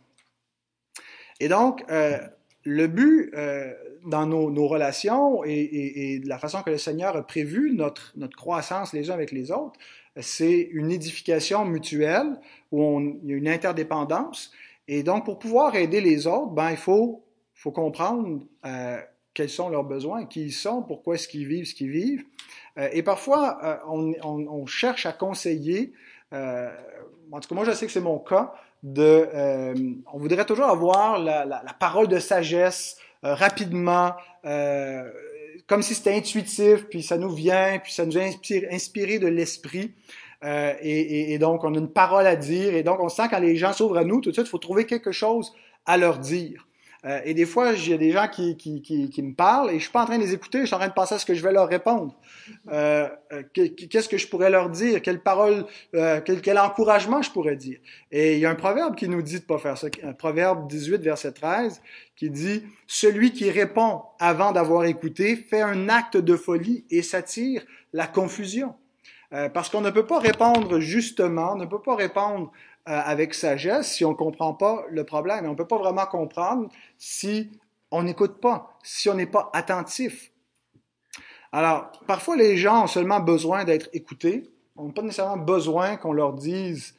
Et 1.39 1.49
donc, 1.49 1.85
euh, 1.91 2.19
le 2.65 2.87
but 2.87 3.33
euh, 3.35 3.73
dans 4.07 4.27
nos, 4.27 4.51
nos 4.51 4.67
relations 4.69 5.45
et, 5.45 5.51
et, 5.51 6.15
et, 6.15 6.19
de 6.19 6.29
la 6.29 6.39
façon 6.39 6.63
que 6.63 6.71
le 6.71 6.79
Seigneur 6.79 7.17
a 7.17 7.27
prévu 7.27 7.73
notre, 7.75 8.13
notre 8.17 8.37
croissance 8.37 8.93
les 8.93 9.11
uns 9.11 9.15
avec 9.15 9.33
les 9.33 9.51
autres, 9.51 9.79
c'est 10.21 10.69
une 10.73 10.91
édification 10.91 11.65
mutuelle 11.65 12.39
où 12.71 12.83
on, 12.83 13.01
il 13.23 13.31
y 13.31 13.33
a 13.33 13.37
une 13.37 13.49
interdépendance. 13.49 14.53
Et 14.89 15.03
donc, 15.03 15.25
pour 15.25 15.39
pouvoir 15.39 15.75
aider 15.75 16.01
les 16.01 16.27
autres, 16.27 16.51
ben, 16.51 16.71
il 16.71 16.77
faut, 16.77 17.25
faut 17.55 17.71
comprendre 17.71 18.41
euh, 18.67 19.01
quels 19.35 19.49
sont 19.49 19.71
leurs 19.71 19.85
besoins, 19.85 20.27
qui 20.27 20.43
ils 20.43 20.53
sont, 20.53 20.83
pourquoi 20.83 21.15
est-ce 21.15 21.29
qu'ils 21.29 21.47
vivent 21.47 21.65
ce 21.65 21.75
qu'ils 21.75 21.91
vivent. 21.91 22.25
Euh, 22.79 22.89
et 22.93 23.03
parfois, 23.03 23.59
euh, 23.65 23.77
on, 23.89 24.13
on, 24.23 24.47
on, 24.49 24.67
cherche 24.67 25.07
à 25.07 25.13
conseiller, 25.13 25.93
euh, 26.33 26.71
en 27.31 27.41
tout 27.41 27.49
cas, 27.49 27.55
moi, 27.55 27.65
je 27.65 27.73
sais 27.73 27.87
que 27.87 27.93
c'est 27.93 28.01
mon 28.01 28.19
cas, 28.19 28.55
euh, 28.85 29.75
on 30.13 30.19
voudrait 30.19 30.45
toujours 30.45 30.67
avoir 30.67 31.19
la, 31.19 31.63
parole 31.79 32.09
de 32.09 32.19
sagesse 32.19 32.97
euh, 33.25 33.35
rapidement, 33.35 34.13
euh, 34.45 35.09
comme 35.67 35.83
si 35.83 35.95
c'était 35.95 36.15
intuitif, 36.15 36.87
puis 36.89 37.03
ça 37.03 37.17
nous 37.17 37.31
vient, 37.31 37.79
puis 37.79 37.93
ça 37.93 38.05
nous 38.05 38.19
a 38.19 38.23
inspiré, 38.23 39.19
de 39.19 39.29
l'esprit. 39.29 39.95
Et, 40.45 40.81
et, 40.83 41.33
et, 41.33 41.39
donc, 41.39 41.63
on 41.63 41.73
a 41.75 41.79
une 41.79 41.93
parole 41.93 42.27
à 42.27 42.35
dire. 42.35 42.75
Et 42.75 42.83
donc, 42.83 42.99
on 42.99 43.09
sent 43.09 43.29
quand 43.31 43.39
les 43.39 43.57
gens 43.57 43.73
s'ouvrent 43.73 43.99
à 43.99 44.05
nous, 44.05 44.21
tout 44.21 44.31
de 44.31 44.35
suite, 44.35 44.47
il 44.47 44.51
faut 44.51 44.59
trouver 44.59 44.87
quelque 44.87 45.13
chose 45.13 45.53
à 45.87 45.97
leur 45.97 46.19
dire. 46.19 46.67
Euh, 47.05 47.21
et 47.25 47.35
des 47.35 47.47
fois, 47.47 47.71
a 47.71 47.97
des 47.97 48.13
gens 48.13 48.29
qui, 48.29 48.57
qui, 48.57 48.81
qui, 48.81 49.11
qui, 49.11 49.23
me 49.23 49.35
parlent 49.35 49.71
et 49.71 49.75
je 49.75 49.85
suis 49.85 49.91
pas 49.91 50.03
en 50.03 50.07
train 50.07 50.19
de 50.19 50.23
les 50.23 50.35
écouter, 50.35 50.61
je 50.61 50.67
suis 50.67 50.75
en 50.75 50.79
train 50.79 50.89
de 50.89 50.93
penser 50.93 51.17
à 51.17 51.19
ce 51.19 51.27
que 51.27 51.35
je 51.35 51.43
vais 51.43 51.53
leur 51.53 51.69
répondre. 51.69 52.15
Euh, 52.71 53.09
euh 53.33 53.43
Qu'est-ce 53.53 54.09
que 54.09 54.19
je 54.19 54.29
pourrais 54.29 54.51
leur 54.51 54.71
dire? 54.71 55.03
Quelle 55.03 55.21
parole, 55.21 55.67
euh, 55.95 56.21
quel, 56.25 56.41
quel, 56.41 56.59
encouragement 56.59 57.21
je 57.21 57.31
pourrais 57.31 57.57
dire? 57.57 57.79
Et 58.13 58.35
il 58.35 58.39
y 58.39 58.47
a 58.47 58.51
un 58.51 58.55
proverbe 58.55 58.95
qui 58.95 59.09
nous 59.09 59.21
dit 59.21 59.41
de 59.41 59.45
pas 59.45 59.59
faire 59.59 59.77
ça. 59.77 59.89
Un 60.05 60.13
proverbe 60.13 60.69
18, 60.69 61.03
verset 61.03 61.33
13, 61.33 61.83
qui 62.15 62.31
dit 62.31 62.63
«Celui 62.87 63.33
qui 63.33 63.51
répond 63.51 64.03
avant 64.21 64.53
d'avoir 64.53 64.85
écouté 64.85 65.35
fait 65.35 65.63
un 65.63 65.89
acte 65.89 66.17
de 66.17 66.37
folie 66.37 66.85
et 66.91 67.03
s'attire 67.03 67.65
la 67.93 68.07
confusion. 68.07 68.75
Euh, 69.33 69.49
parce 69.49 69.71
qu'on 69.71 69.81
ne 69.81 69.91
peut 69.91 70.05
pas 70.05 70.19
répondre 70.19 70.79
justement, 70.79 71.57
ne 71.57 71.65
peut 71.65 71.81
pas 71.81 71.97
répondre 71.97 72.53
avec 72.87 73.35
sagesse 73.35 73.93
si 73.93 74.05
on 74.05 74.11
ne 74.11 74.17
comprend 74.17 74.55
pas 74.55 74.85
le 74.91 75.05
problème. 75.05 75.45
Et 75.45 75.49
on 75.49 75.53
ne 75.53 75.57
peut 75.57 75.67
pas 75.67 75.79
vraiment 75.79 76.07
comprendre 76.07 76.69
si 76.99 77.51
on 77.91 78.03
n'écoute 78.03 78.41
pas, 78.41 78.79
si 78.83 79.09
on 79.09 79.15
n'est 79.15 79.27
pas 79.27 79.51
attentif. 79.53 80.33
Alors, 81.53 81.93
parfois, 82.07 82.37
les 82.37 82.57
gens 82.57 82.85
ont 82.85 82.87
seulement 82.87 83.21
besoin 83.21 83.65
d'être 83.65 83.89
écoutés. 83.93 84.51
On 84.77 84.87
n'a 84.87 84.93
pas 84.93 85.03
nécessairement 85.03 85.37
besoin 85.37 85.97
qu'on 85.97 86.15
leur 86.15 86.33
dise 86.33 86.95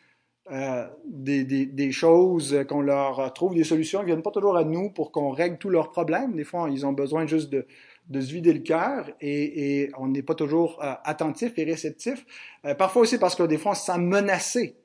euh, 0.51 0.87
des, 1.05 1.43
des, 1.43 1.65
des, 1.65 1.91
choses, 1.91 2.63
qu'on 2.69 2.81
leur 2.81 3.33
trouve 3.33 3.55
des 3.55 3.63
solutions. 3.63 4.01
Ils 4.01 4.05
viennent 4.05 4.21
pas 4.21 4.31
toujours 4.31 4.55
à 4.55 4.63
nous 4.63 4.91
pour 4.91 5.11
qu'on 5.11 5.31
règle 5.31 5.57
tous 5.57 5.69
leurs 5.69 5.91
problèmes. 5.91 6.35
Des 6.35 6.43
fois, 6.43 6.69
ils 6.69 6.85
ont 6.85 6.93
besoin 6.93 7.25
juste 7.25 7.49
de, 7.49 7.65
de 8.09 8.21
se 8.21 8.31
vider 8.31 8.53
le 8.53 8.59
cœur 8.59 9.09
et, 9.21 9.81
et 9.81 9.91
on 9.97 10.07
n'est 10.07 10.21
pas 10.21 10.35
toujours 10.35 10.79
euh, 10.83 10.93
attentif 11.03 11.53
et 11.57 11.63
réceptif. 11.63 12.25
Euh, 12.65 12.75
parfois 12.75 13.01
aussi 13.01 13.17
parce 13.17 13.35
que 13.35 13.43
des 13.43 13.57
fois, 13.57 13.71
on 13.71 13.75
se 13.75 13.85
sent 13.85 13.97
menacé 13.97 14.75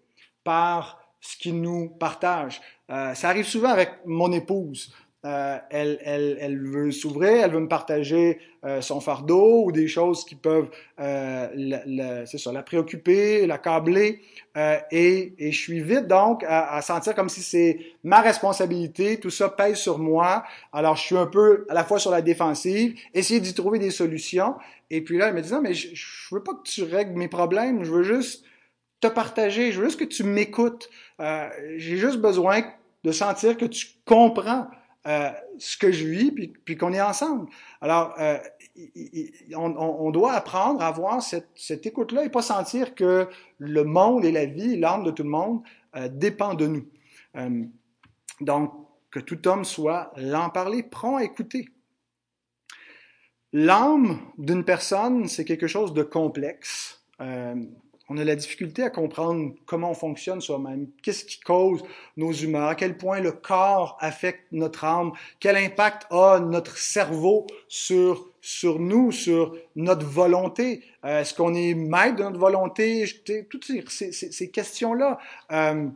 par 0.44 1.01
ce 1.20 1.37
qu'il 1.37 1.61
nous 1.61 1.88
partage. 1.88 2.61
Euh, 2.90 3.14
ça 3.14 3.29
arrive 3.29 3.46
souvent 3.46 3.70
avec 3.70 3.90
mon 4.07 4.33
épouse. 4.33 4.92
Euh, 5.24 5.59
elle, 5.70 5.98
elle, 6.05 6.38
elle, 6.40 6.59
veut 6.59 6.92
s'ouvrir, 6.92 7.44
elle 7.44 7.51
veut 7.51 7.59
me 7.59 7.66
partager 7.66 8.38
euh, 8.64 8.81
son 8.81 9.01
fardeau 9.01 9.64
ou 9.64 9.72
des 9.72 9.88
choses 9.88 10.24
qui 10.24 10.37
peuvent, 10.37 10.68
euh, 11.01 11.48
la, 11.57 12.24
c'est 12.24 12.38
ça, 12.38 12.53
la 12.53 12.62
préoccuper, 12.62 13.44
l'accabler. 13.48 14.20
Euh, 14.57 14.79
et, 14.92 15.35
et, 15.38 15.51
je 15.51 15.59
suis 15.59 15.83
vite 15.83 16.07
donc 16.07 16.44
à, 16.44 16.72
à 16.72 16.83
sentir 16.83 17.16
comme 17.16 17.29
si 17.29 17.42
c'est 17.42 17.81
ma 18.05 18.20
responsabilité, 18.20 19.18
tout 19.18 19.31
ça 19.31 19.48
pèse 19.48 19.79
sur 19.79 19.98
moi. 19.98 20.44
Alors 20.72 20.94
je 20.94 21.03
suis 21.03 21.16
un 21.16 21.27
peu 21.27 21.66
à 21.68 21.74
la 21.74 21.83
fois 21.83 21.98
sur 21.98 22.12
la 22.12 22.22
défensive, 22.22 22.94
essayer 23.12 23.40
d'y 23.40 23.55
trouver 23.55 23.81
des 23.81 23.90
solutions. 23.90 24.55
Et 24.88 25.03
puis 25.03 25.18
là, 25.18 25.29
elle 25.29 25.35
me 25.35 25.42
dit 25.42 25.53
non, 25.53 25.61
mais 25.61 25.74
je, 25.74 25.88
je 25.94 26.35
veux 26.35 26.44
pas 26.44 26.55
que 26.55 26.62
tu 26.62 26.85
règles 26.85 27.18
mes 27.18 27.29
problèmes, 27.29 27.83
je 27.83 27.90
veux 27.90 28.05
juste 28.05 28.44
te 29.00 29.06
partager, 29.06 29.72
je 29.72 29.80
veux 29.80 29.87
juste 29.87 29.98
que 29.98 30.04
tu 30.04 30.24
m'écoutes. 30.24 30.88
Euh, 31.20 31.48
j'ai 31.76 31.96
juste 31.96 32.18
besoin 32.18 32.62
de 33.04 33.12
sentir 33.12 33.56
que 33.56 33.64
tu 33.64 33.87
comprends 34.04 34.68
euh, 35.06 35.30
ce 35.58 35.76
que 35.76 35.92
je 35.92 36.06
vis, 36.06 36.30
puis, 36.32 36.48
puis 36.48 36.76
qu'on 36.76 36.92
est 36.92 37.00
ensemble. 37.00 37.48
Alors, 37.80 38.14
euh, 38.18 38.38
on, 39.56 39.74
on, 39.76 40.11
doit 40.11 40.32
apprendre 40.32 40.82
à 40.82 40.88
avoir 40.88 41.22
cette, 41.22 41.48
cette 41.54 41.87
écoute-là 41.87 42.24
et 42.24 42.28
pas 42.28 42.42
sentir 42.42 42.94
que 42.94 43.28
le 43.58 43.84
monde 43.84 44.24
et 44.24 44.32
la 44.32 44.44
vie, 44.44 44.76
l'âme 44.76 45.04
de 45.04 45.11
tout 45.11 45.22
le 45.22 45.30
monde 45.30 45.62
euh, 45.96 46.08
dépend 46.08 46.54
de 46.54 46.66
nous. 46.66 46.87
Euh, 47.37 47.64
donc, 48.40 48.72
que 49.11 49.20
tout 49.20 49.48
homme 49.48 49.64
soit 49.64 50.12
l'en 50.16 50.50
parler, 50.50 50.82
prend 50.82 51.16
à 51.16 51.24
écouter. 51.24 51.68
L'âme 53.52 54.20
d'une 54.37 54.64
personne, 54.64 55.26
c'est 55.26 55.44
quelque 55.44 55.66
chose 55.66 55.94
de 55.94 56.02
complexe. 56.02 57.02
On 58.11 58.16
a 58.16 58.25
la 58.25 58.37
difficulté 58.37 58.83
à 58.83 58.90
comprendre 58.90 59.53
comment 59.66 59.90
on 59.90 59.94
fonctionne 59.94 60.40
soi-même, 60.40 60.88
qu'est-ce 61.03 61.27
qui 61.27 61.40
cause 61.40 61.83
nos 62.16 62.33
humeurs, 62.33 62.68
à 62.68 62.75
quel 62.75 62.97
point 62.97 63.21
le 63.21 63.33
corps 63.33 63.99
affecte 64.01 64.47
notre 64.51 64.85
âme, 64.85 65.12
quel 65.40 65.57
impact 65.57 66.07
a 66.11 66.40
notre 66.40 66.79
cerveau 66.79 67.47
sur 67.68 68.31
sur 68.40 68.79
nous, 68.79 69.12
sur 69.12 69.55
notre 69.77 70.07
volonté? 70.07 70.83
Euh, 71.05 71.21
Est-ce 71.21 71.35
qu'on 71.35 71.55
est 71.55 71.75
maître 71.75 72.16
de 72.16 72.23
notre 72.23 72.38
volonté? 72.38 73.05
Toutes 73.51 73.64
ces, 73.64 73.85
ces, 73.88 74.12
ces 74.12 74.51
questions-là. 74.51 75.18
Euh, 75.53 75.88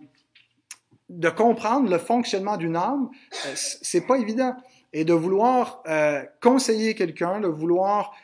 de 1.09 1.29
comprendre 1.29 1.90
le 1.90 1.98
fonctionnement 1.98 2.57
d'une 2.57 2.77
âme, 2.77 3.11
euh, 3.46 3.53
c'est 3.55 4.07
pas 4.07 4.16
évident. 4.16 4.55
Et 4.94 5.05
de 5.05 5.12
vouloir 5.12 5.83
euh, 5.87 6.22
conseiller 6.42 6.94
quelqu'un, 6.94 7.40
de 7.40 7.48
vouloir 7.48 8.14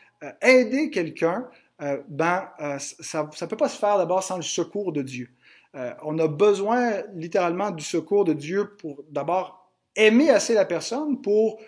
aider 0.41 0.89
quelqu'un, 0.89 1.47
euh, 1.81 1.97
ben, 2.07 2.49
euh, 2.59 2.77
ça 2.77 3.23
ne 3.23 3.45
peut 3.47 3.55
pas 3.55 3.69
se 3.69 3.77
faire 3.77 3.97
d'abord 3.97 4.21
sans 4.21 4.35
le 4.35 4.41
secours 4.41 4.91
de 4.91 5.01
Dieu. 5.01 5.29
Euh, 5.75 5.93
on 6.03 6.17
a 6.19 6.27
besoin 6.27 7.03
littéralement 7.13 7.71
du 7.71 7.83
secours 7.83 8.25
de 8.25 8.33
Dieu 8.33 8.75
pour 8.77 9.03
d'abord 9.09 9.71
aimer 9.95 10.29
assez 10.29 10.53
la 10.53 10.65
personne 10.65 11.21
pour 11.21 11.59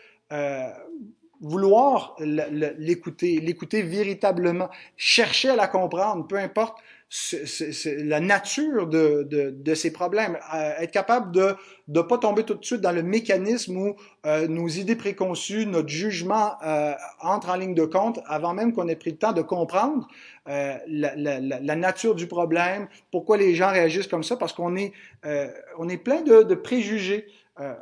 vouloir 1.41 2.15
l'écouter, 2.19 3.41
l'écouter 3.41 3.82
véritablement, 3.82 4.69
chercher 4.95 5.50
à 5.50 5.56
la 5.58 5.67
comprendre, 5.67 6.26
peu 6.26 6.38
importe 6.38 6.78
c'est 7.13 8.06
la 8.06 8.21
nature 8.21 8.88
de, 8.88 9.28
de, 9.30 9.50
de, 9.50 9.76
ces 9.76 9.91
problèmes. 9.91 10.38
Euh, 10.54 10.71
être 10.80 10.91
capable 10.91 11.34
de 11.34 11.56
ne 11.89 12.02
pas 12.02 12.17
tomber 12.17 12.45
tout 12.45 12.54
de 12.54 12.63
suite 12.63 12.80
dans 12.80 12.93
le 12.93 13.04
mécanisme 13.04 13.76
où 13.76 13.95
euh, 14.26 14.47
nos 14.47 14.69
idées 14.69 14.95
préconçues, 14.95 15.65
notre 15.65 15.89
jugement 15.89 16.54
euh, 16.63 16.93
entre 17.19 17.50
en 17.50 17.56
ligne 17.56 17.76
de 17.76 17.84
compte 17.84 18.21
avant 18.28 18.54
même 18.54 18.71
qu'on 18.71 18.88
ait 18.88 18.95
pris 18.95 19.12
le 19.12 19.17
temps 19.17 19.34
de 19.34 19.41
comprendre 19.41 20.08
euh, 20.47 20.78
la, 20.88 21.13
la, 21.17 21.41
la, 21.41 21.76
nature 21.76 22.15
du 22.15 22.28
problème, 22.28 22.88
pourquoi 23.12 23.36
les 23.36 23.56
gens 23.56 23.71
réagissent 23.71 24.08
comme 24.08 24.24
ça, 24.24 24.38
parce 24.38 24.54
qu'on 24.54 24.78
est, 24.78 24.93
euh, 25.26 25.50
on 25.78 25.89
est 25.89 25.97
plein 25.97 26.21
de, 26.21 26.43
de 26.43 26.56
préjugés. 26.56 27.28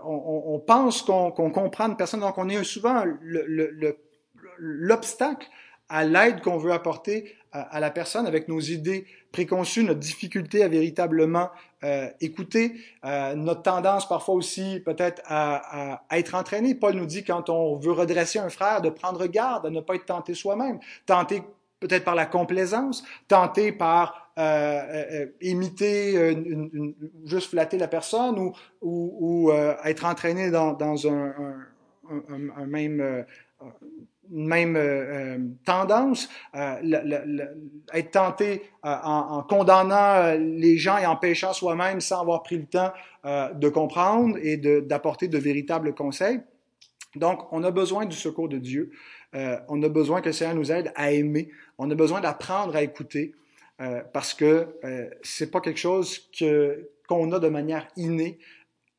On, 0.03 0.43
on, 0.55 0.59
pense 0.59 1.03
qu'on 1.03 1.31
qu 1.31 1.53
comprend 1.53 1.87
une 1.87 1.95
personne, 1.95 2.19
donc 2.19 2.37
on 2.37 2.49
est 2.49 2.61
souvent 2.65 3.05
l'obstacle 4.57 5.47
à 5.87 6.03
l'aide 6.03 6.41
qu'on 6.41 6.57
veut 6.57 6.73
apporter 6.73 7.35
à, 7.51 7.79
la 7.79 7.89
personne 7.89 8.27
avec 8.27 8.47
nos 8.47 8.59
idées 8.59 9.05
préconçu, 9.31 9.83
notre 9.83 9.99
difficulté 9.99 10.63
à 10.63 10.67
véritablement 10.67 11.49
euh, 11.83 12.09
écouter, 12.21 12.73
euh, 13.05 13.35
notre 13.35 13.63
tendance 13.63 14.07
parfois 14.07 14.35
aussi 14.35 14.81
peut-être 14.85 15.21
à, 15.25 15.93
à, 15.93 16.03
à, 16.09 16.19
être 16.19 16.35
entraîné. 16.35 16.75
Paul 16.75 16.95
nous 16.95 17.05
dit 17.05 17.23
quand 17.23 17.49
on 17.49 17.75
veut 17.75 17.91
redresser 17.91 18.39
un 18.39 18.49
frère 18.49 18.81
de 18.81 18.89
prendre 18.89 19.25
garde, 19.27 19.65
à 19.65 19.69
ne 19.69 19.81
pas 19.81 19.95
être 19.95 20.05
tenté 20.05 20.33
soi-même, 20.33 20.79
tenté 21.05 21.41
peut-être 21.79 22.03
par 22.03 22.15
la 22.15 22.25
complaisance, 22.25 23.03
tenté 23.27 23.71
par 23.71 24.31
euh, 24.37 24.41
euh, 24.41 25.05
euh 25.11 25.25
imiter, 25.41 26.31
une, 26.31 26.69
une, 26.73 26.95
juste 27.25 27.49
flatter 27.49 27.77
la 27.77 27.87
personne 27.87 28.39
ou, 28.39 28.53
ou, 28.81 29.17
ou 29.19 29.51
euh, 29.51 29.75
être 29.83 30.05
entraîné 30.05 30.51
dans, 30.51 30.73
dans 30.73 31.07
un, 31.07 31.33
un, 32.09 32.23
un, 32.29 32.49
un 32.57 32.65
même 32.65 33.25
même 34.29 34.75
euh, 34.75 35.35
euh, 35.35 35.37
tendance, 35.65 36.29
euh, 36.55 37.45
être 37.93 38.11
tenté 38.11 38.63
en, 38.83 39.43
condamnant 39.47 40.35
les 40.37 40.77
gens 40.77 40.97
et 40.97 41.05
en 41.05 41.15
péchant 41.15 41.53
soi-même 41.53 41.99
sans 41.99 42.21
avoir 42.21 42.43
pris 42.43 42.57
le 42.57 42.65
temps 42.65 42.91
de 43.25 43.69
comprendre 43.69 44.37
et 44.41 44.57
d'apporter 44.57 45.27
de, 45.27 45.37
de, 45.37 45.43
véritables 45.43 45.93
conseils. 45.93 46.39
Donc, 47.15 47.51
on 47.51 47.63
a 47.63 47.71
besoin 47.71 48.05
du 48.05 48.15
secours 48.15 48.47
de 48.47 48.57
Dieu. 48.57 48.91
on 49.33 49.83
a 49.83 49.89
besoin 49.89 50.21
que 50.21 50.27
le 50.27 50.33
Seigneur 50.33 50.55
nous 50.55 50.71
aide 50.71 50.93
à 50.95 51.11
aimer. 51.11 51.49
On 51.77 51.91
a 51.91 51.95
besoin 51.95 52.21
d'apprendre 52.21 52.75
à 52.75 52.83
écouter 52.83 53.33
parce 54.13 54.33
que 54.33 54.67
c'est 55.23 55.51
pas 55.51 55.59
quelque 55.59 55.79
chose 55.79 56.29
que 56.37 56.89
qu'on 57.07 57.31
a 57.31 57.39
de 57.39 57.49
manière 57.49 57.87
innée 57.97 58.37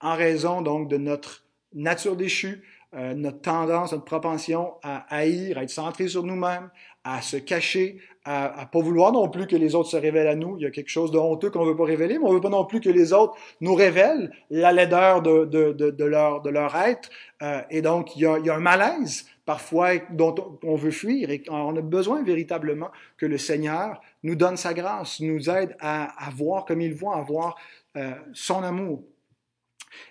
en 0.01 0.17
raison 0.17 0.61
donc 0.61 0.89
de 0.89 0.97
notre 0.97 1.45
nature 1.73 2.17
déchue, 2.17 2.63
euh, 2.95 3.15
notre 3.15 3.41
tendance, 3.41 3.93
notre 3.93 4.05
propension 4.05 4.75
à 4.83 5.07
haïr, 5.15 5.59
à 5.59 5.63
être 5.63 5.71
centré 5.71 6.09
sur 6.09 6.25
nous-mêmes, 6.25 6.71
à 7.05 7.23
se 7.23 7.37
cacher, 7.37 7.99
à, 8.25 8.61
à 8.61 8.67
pas 8.67 8.81
vouloir 8.81 9.13
non 9.13 9.29
plus 9.29 9.47
que 9.47 9.57
les 9.57 9.75
autres 9.75 9.89
se 9.89 9.97
révèlent 9.97 10.27
à 10.27 10.35
nous. 10.35 10.57
Il 10.59 10.65
y 10.65 10.67
a 10.67 10.71
quelque 10.71 10.91
chose 10.91 11.11
de 11.11 11.19
honteux 11.19 11.51
qu'on 11.51 11.65
veut 11.65 11.77
pas 11.77 11.85
révéler, 11.85 12.19
mais 12.19 12.25
on 12.25 12.33
veut 12.33 12.41
pas 12.41 12.51
non 12.51 12.65
plus 12.65 12.81
que 12.81 12.91
les 12.91 13.13
autres 13.13 13.37
nous 13.61 13.75
révèlent 13.75 14.31
la 14.51 14.73
laideur 14.73 15.23
de, 15.23 15.45
de, 15.45 15.73
de, 15.73 16.05
leur, 16.05 16.43
de 16.43 16.51
leur 16.51 16.75
être. 16.77 17.09
Euh, 17.43 17.63
et 17.71 17.81
donc, 17.81 18.17
il 18.17 18.23
y, 18.23 18.27
a, 18.27 18.39
il 18.39 18.45
y 18.45 18.51
a 18.51 18.57
un 18.57 18.61
malaise 18.61 19.27
parfois 19.47 19.97
dont 20.11 20.59
on 20.63 20.75
veut 20.75 20.91
fuir 20.91 21.31
et 21.31 21.43
on 21.49 21.75
a 21.77 21.81
besoin 21.81 22.23
véritablement 22.23 22.91
que 23.17 23.27
le 23.27 23.39
Seigneur 23.39 24.01
nous 24.23 24.37
donne 24.37 24.57
sa 24.57 24.75
grâce, 24.75 25.21
nous 25.21 25.49
aide 25.49 25.77
à, 25.81 26.27
à 26.27 26.31
voir 26.31 26.65
comme 26.67 26.81
il 26.81 26.95
voit, 26.95 27.17
à 27.17 27.23
voir 27.23 27.57
euh, 27.97 28.13
son 28.33 28.63
amour. 28.63 29.03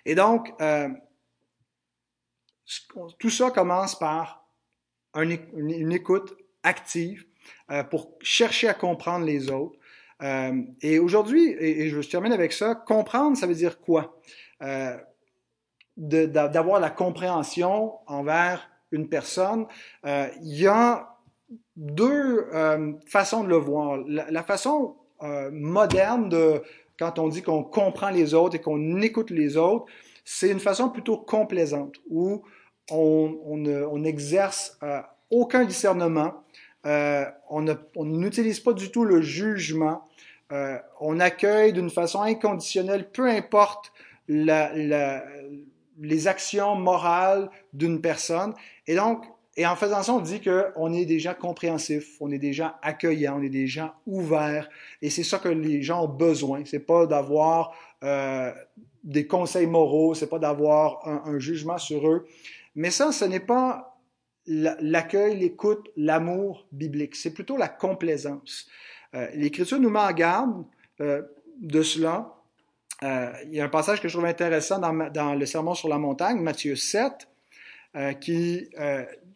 Et 0.04 0.14
donc, 0.14 0.52
euh, 0.60 0.88
tout 3.18 3.30
ça 3.30 3.50
commence 3.50 3.98
par 3.98 4.48
une, 5.16 5.92
écoute 5.92 6.36
active 6.62 7.24
euh, 7.70 7.82
pour 7.82 8.12
chercher 8.20 8.68
à 8.68 8.74
comprendre 8.74 9.24
les 9.24 9.50
autres. 9.50 9.78
Euh, 10.22 10.62
et 10.82 10.98
aujourd'hui, 10.98 11.56
et, 11.58 11.88
je 11.88 12.00
termine 12.00 12.32
avec 12.32 12.52
ça, 12.52 12.74
comprendre, 12.74 13.36
ça 13.36 13.46
veut 13.46 13.54
dire 13.54 13.80
quoi? 13.80 14.20
Euh, 14.62 14.96
D'avoir 15.96 16.80
la 16.80 16.88
compréhension 16.88 17.98
envers 18.06 18.70
une 18.90 19.08
personne. 19.10 19.66
Il 20.04 20.30
y 20.42 20.66
a 20.66 21.18
deux 21.76 22.46
façons 23.06 23.44
de 23.44 23.48
le 23.50 23.56
voir. 23.56 23.98
La, 24.06 24.42
façon 24.42 24.96
moderne 25.52 26.30
de 26.30 26.62
quand 26.98 27.18
on 27.18 27.28
dit 27.28 27.42
qu'on 27.42 27.64
comprend 27.64 28.08
les 28.08 28.32
autres 28.32 28.56
et 28.56 28.62
qu'on 28.62 29.02
écoute 29.02 29.28
les 29.28 29.58
autres, 29.58 29.84
c'est 30.24 30.48
une 30.48 30.60
façon 30.60 30.88
plutôt 30.88 31.18
complaisante 31.18 31.96
on, 32.90 33.98
n'exerce 33.98 34.78
euh, 34.82 35.00
aucun 35.30 35.64
discernement, 35.64 36.42
euh, 36.86 37.24
on 37.48 38.04
n'utilise 38.04 38.60
pas 38.60 38.72
du 38.72 38.90
tout 38.90 39.04
le 39.04 39.20
jugement, 39.20 40.02
euh, 40.52 40.78
on 41.00 41.20
accueille 41.20 41.72
d'une 41.72 41.90
façon 41.90 42.22
inconditionnelle, 42.22 43.08
peu 43.10 43.28
importe 43.28 43.92
les 44.28 44.88
actions 46.26 46.74
morales 46.76 47.50
d'une 47.72 48.00
personne. 48.00 48.54
Et 48.86 48.94
donc, 48.94 49.24
et 49.56 49.66
en 49.66 49.76
faisant 49.76 50.02
ça, 50.02 50.12
on 50.12 50.20
dit 50.20 50.40
qu'on 50.40 50.92
est 50.92 51.04
déjà 51.04 51.34
compréhensif, 51.34 52.16
on 52.20 52.30
est 52.30 52.38
déjà 52.38 52.78
accueillant, 52.82 53.38
on 53.38 53.42
est 53.42 53.50
déjà 53.50 53.96
ouvert. 54.06 54.70
Et 55.02 55.10
c'est 55.10 55.24
ça 55.24 55.38
que 55.38 55.48
les 55.48 55.82
gens 55.82 56.04
ont 56.04 56.08
besoin. 56.08 56.62
C'est 56.64 56.78
pas 56.78 57.06
d'avoir 57.06 57.74
des 59.04 59.26
conseils 59.26 59.66
moraux, 59.66 60.14
c'est 60.14 60.28
pas 60.28 60.38
d'avoir 60.38 61.06
un, 61.06 61.38
jugement 61.38 61.78
sur 61.78 62.08
eux. 62.08 62.26
Mais 62.74 62.90
ça, 62.90 63.12
ce 63.12 63.24
n'est 63.24 63.40
pas 63.40 63.98
l'accueil, 64.46 65.38
l'écoute, 65.38 65.88
l'amour 65.96 66.66
biblique. 66.72 67.16
C'est 67.16 67.32
plutôt 67.32 67.56
la 67.56 67.68
complaisance. 67.68 68.68
Euh, 69.14 69.28
L'Écriture 69.34 69.78
nous 69.78 69.90
met 69.90 70.00
en 70.00 70.12
garde 70.12 70.64
euh, 71.00 71.22
de 71.60 71.82
cela. 71.82 72.34
Euh, 73.02 73.32
il 73.46 73.54
y 73.54 73.60
a 73.60 73.64
un 73.64 73.68
passage 73.68 74.00
que 74.00 74.08
je 74.08 74.14
trouve 74.14 74.26
intéressant 74.26 74.78
dans, 74.78 75.34
le 75.34 75.46
Sermon 75.46 75.74
sur 75.74 75.88
la 75.88 75.98
montagne, 75.98 76.40
Matthieu 76.40 76.76
7, 76.76 77.28
qui, 78.20 78.68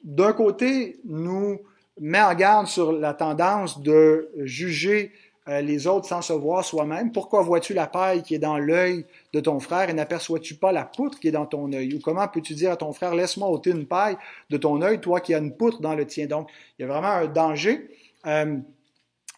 d'un 0.04 0.32
côté, 0.32 1.00
nous 1.04 1.58
met 1.98 2.20
en 2.20 2.34
garde 2.34 2.66
sur 2.66 2.92
la 2.92 3.14
tendance 3.14 3.80
de 3.80 4.30
juger 4.44 5.12
euh, 5.48 5.60
les 5.60 5.86
autres 5.86 6.06
sans 6.06 6.22
se 6.22 6.32
voir 6.32 6.64
soi-même? 6.64 7.12
Pourquoi 7.12 7.42
vois-tu 7.42 7.74
la 7.74 7.86
paille 7.86 8.22
qui 8.22 8.34
est 8.34 8.38
dans 8.38 8.58
l'œil 8.58 9.04
de 9.32 9.40
ton 9.40 9.60
frère 9.60 9.90
et 9.90 9.92
n'aperçois-tu 9.92 10.54
pas 10.54 10.72
la 10.72 10.84
poutre 10.84 11.20
qui 11.20 11.28
est 11.28 11.32
dans 11.32 11.46
ton 11.46 11.72
œil? 11.72 11.94
Ou 11.94 12.00
comment 12.00 12.26
peux-tu 12.28 12.54
dire 12.54 12.72
à 12.72 12.76
ton 12.76 12.92
frère, 12.92 13.14
laisse-moi 13.14 13.48
ôter 13.48 13.70
une 13.70 13.86
paille 13.86 14.16
de 14.50 14.56
ton 14.56 14.80
œil, 14.80 15.00
toi 15.00 15.20
qui 15.20 15.34
as 15.34 15.38
une 15.38 15.54
poutre 15.54 15.80
dans 15.80 15.94
le 15.94 16.06
tien? 16.06 16.26
Donc, 16.26 16.50
il 16.78 16.82
y 16.82 16.84
a 16.84 16.88
vraiment 16.88 17.08
un 17.08 17.26
danger. 17.26 17.90
Euh, 18.26 18.56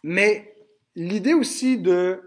mais 0.03 0.53
l'idée 0.95 1.33
aussi 1.33 1.77
de 1.77 2.21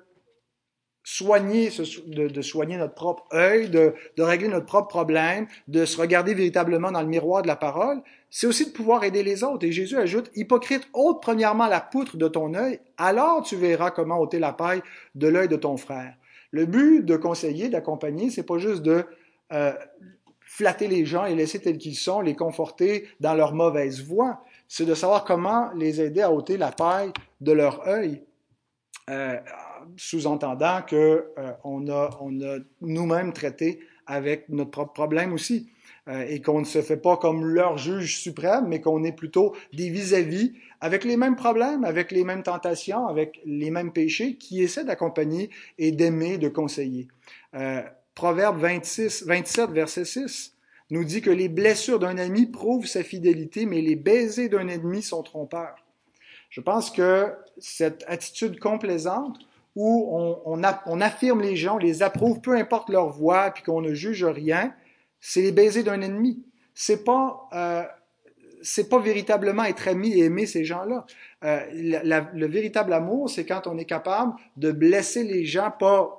soigner, 1.03 1.71
de, 2.07 2.43
soigner 2.43 2.77
notre 2.77 2.95
propre 2.95 3.25
œil, 3.33 3.69
de, 3.69 3.95
régler 4.19 4.49
notre 4.49 4.67
propre 4.67 4.89
problème, 4.89 5.47
de 5.69 5.85
se 5.85 5.99
regarder 5.99 6.35
véritablement 6.35 6.93
dans 6.93 7.03
le 7.03 7.09
miroir 7.09 7.43
de 7.43 7.49
la 7.49 7.57
parole, 7.57 8.03
c'est 8.31 8.47
aussi 8.47 8.67
de 8.67 8.71
pouvoir 8.71 9.05
aider 9.05 9.23
les 9.23 9.43
autres. 9.43 9.67
Et 9.67 9.73
Jésus 9.73 9.97
ajoute, 9.97 10.31
hypocrite, 10.35 10.89
ôte 10.93 11.21
premièrement 11.21 11.67
la 11.67 11.81
poutre 11.81 12.17
de 12.17 12.29
ton 12.29 12.55
œil, 12.55 12.81
alors 12.97 13.43
tu 13.43 13.57
verras 13.57 13.91
comment 13.91 14.19
ôter 14.19 14.39
la 14.39 14.53
paille 14.53 14.83
de 15.15 15.27
l'œil 15.27 15.49
de 15.49 15.57
ton 15.57 15.77
frère. 15.77 16.15
Le 16.53 16.67
but 16.67 17.05
de 17.05 17.17
conseiller, 17.17 17.69
d'accompagner, 17.69 18.31
c'est 18.31 18.45
pas 18.45 18.59
juste 18.59 18.83
de 18.83 19.05
euh, 19.53 19.73
flatter 20.41 20.89
les 20.89 21.05
gens 21.05 21.27
et 21.27 21.35
laisser 21.35 21.61
tels 21.61 21.79
qu'ils 21.79 21.97
sont, 21.97 22.21
les 22.21 22.35
conforter 22.35 23.09
dans 23.21 23.35
leur 23.35 23.55
mauvaise 23.55 24.03
voie. 24.03 24.45
C'est 24.69 24.85
de 24.85 24.95
savoir 24.95 25.25
comment 25.25 25.71
les 25.75 26.01
aider 26.01 26.23
à 26.23 26.33
ôter 26.33 26.57
la 26.57 26.73
paille 26.73 27.13
de 27.41 27.53
leur 27.53 27.87
œil. 27.87 28.23
Euh, 29.09 29.39
sous-entendant 29.97 30.83
que 30.87 31.33
euh, 31.39 31.53
on 31.65 31.89
a, 31.89 32.11
on 32.21 32.41
a 32.43 32.59
nous-mêmes 32.81 33.33
traité 33.33 33.81
avec 34.07 34.49
notre 34.49 34.71
propre 34.71 34.93
problème 34.93 35.33
aussi. 35.33 35.71
Euh, 36.11 36.25
et 36.29 36.41
qu'on 36.41 36.61
ne 36.61 36.65
se 36.65 36.83
fait 36.83 36.97
pas 36.97 37.17
comme 37.17 37.45
leur 37.45 37.79
juge 37.79 38.19
suprême, 38.19 38.67
mais 38.67 38.81
qu'on 38.81 39.05
est 39.05 39.13
plutôt 39.13 39.55
des 39.73 39.91
vis-à-vis 39.91 40.55
avec 40.81 41.05
les 41.05 41.17
mêmes 41.17 41.37
problèmes, 41.37 41.85
avec 41.85 42.11
les 42.11 42.25
mêmes 42.25 42.43
tentations, 42.43 43.07
avec 43.07 43.41
les 43.45 43.71
mêmes 43.71 43.93
péchés, 43.93 44.37
qui 44.37 44.61
essaient 44.63 44.85
d'accompagner 44.85 45.51
et 45.79 45.93
d'aimer, 45.93 46.37
de 46.39 46.49
conseiller. 46.49 47.07
Euh, 47.55 47.83
Proverbe 48.15 48.59
26, 48.59 49.25
27, 49.27 49.71
verset 49.71 50.05
6 50.05 50.57
nous 50.91 51.05
dit 51.05 51.21
que 51.21 51.31
les 51.31 51.49
blessures 51.49 52.01
d'un 52.01 52.19
ami 52.19 52.47
prouvent 52.47 52.87
sa 52.87 53.05
fidélité, 53.05 53.65
mais 53.65 53.81
les 53.81 53.95
baisers 53.95 54.49
d'un 54.49 54.67
ennemi 54.67 55.03
sont 55.03 55.23
trompeurs. 55.23 55.77
Je 56.49 56.61
pense 56.61 56.91
que 56.91 57.33
cette 57.59 58.05
attitude 58.09 58.59
complaisante 58.59 59.39
où 59.77 60.11
on, 60.13 60.41
on, 60.45 60.61
on, 60.87 61.01
affirme 61.01 61.43
les 61.43 61.55
gens, 61.55 61.77
on 61.77 61.79
les 61.79 62.03
approuve, 62.03 62.41
peu 62.41 62.57
importe 62.57 62.89
leur 62.89 63.11
voix, 63.11 63.53
puis 63.53 63.63
qu'on 63.63 63.81
ne 63.81 63.95
juge 63.95 64.25
rien, 64.25 64.75
c'est 65.21 65.43
les 65.43 65.53
baisers 65.53 65.85
d'un 65.85 66.01
ennemi. 66.01 66.45
C'est 66.75 67.05
pas 67.05 67.49
euh, 67.53 67.85
c'est 68.63 68.89
pas 68.89 68.99
véritablement 68.99 69.65
être 69.65 69.89
ami 69.89 70.13
et 70.13 70.25
aimer 70.25 70.47
ces 70.47 70.65
gens-là. 70.65 71.07
Euh, 71.45 71.61
le 71.73 72.47
véritable 72.47 72.93
amour, 72.93 73.31
c'est 73.31 73.47
quand 73.47 73.67
on 73.67 73.79
est 73.79 73.87
capable 73.87 74.35
de 74.57 74.71
blesser 74.71 75.25
les 75.25 75.47
gens, 75.47 75.71
pas 75.71 76.17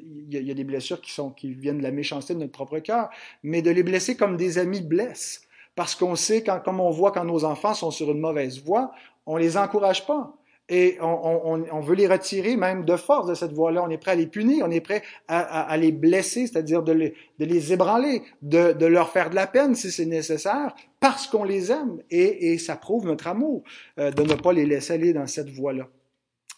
il 0.00 0.46
y, 0.46 0.50
a, 0.50 0.54
des 0.54 0.64
blessures 0.64 1.00
qui 1.00 1.12
sont 1.12 1.30
qui 1.30 1.54
viennent 1.54 1.78
de 1.78 1.82
la 1.82 1.90
méchanceté 1.90 2.34
de 2.34 2.40
notre 2.40 2.52
propre 2.52 2.78
cœur, 2.80 3.10
mais 3.42 3.62
de 3.62 3.70
les 3.70 3.82
blesser 3.82 4.16
comme 4.16 4.36
des 4.36 4.58
amis 4.58 4.80
blessent, 4.80 5.42
parce 5.74 5.94
qu'on 5.94 6.16
sait 6.16 6.42
quand, 6.42 6.60
comme 6.60 6.80
on 6.80 6.90
voit 6.90 7.12
quand 7.12 7.24
nos 7.24 7.44
enfants 7.44 7.74
sont 7.74 7.90
sur 7.90 8.10
une 8.10 8.20
mauvaise 8.20 8.62
voie, 8.62 8.92
on 9.26 9.36
les 9.36 9.56
encourage 9.56 10.06
pas 10.06 10.36
et 10.68 10.96
on, 11.00 11.80
veut 11.80 11.94
les 11.94 12.06
retirer 12.06 12.56
même 12.56 12.84
de 12.86 12.96
force 12.96 13.26
de 13.26 13.34
cette 13.34 13.52
voie-là. 13.52 13.82
On 13.82 13.90
est 13.90 13.98
prêt 13.98 14.12
à 14.12 14.14
les 14.14 14.26
punir, 14.26 14.64
on 14.66 14.70
est 14.70 14.80
prêt 14.80 15.02
à, 15.28 15.76
les 15.76 15.92
blesser, 15.92 16.46
c'est-à-dire 16.46 16.82
de 16.82 16.92
les, 16.92 17.14
de 17.38 17.44
les 17.44 17.72
ébranler, 17.72 18.22
de, 18.40 18.86
leur 18.86 19.10
faire 19.10 19.28
de 19.28 19.34
la 19.34 19.46
peine 19.46 19.74
si 19.74 19.90
c'est 19.90 20.06
nécessaire, 20.06 20.74
parce 21.00 21.26
qu'on 21.26 21.44
les 21.44 21.70
aime. 21.70 22.00
Et, 22.10 22.56
ça 22.58 22.76
prouve 22.76 23.06
notre 23.06 23.26
amour 23.26 23.62
euh, 23.98 24.10
de 24.10 24.22
ne 24.22 24.34
pas 24.34 24.52
les 24.52 24.64
laisser 24.64 24.94
aller 24.94 25.12
dans 25.12 25.26
cette 25.26 25.50
voie-là. 25.50 25.86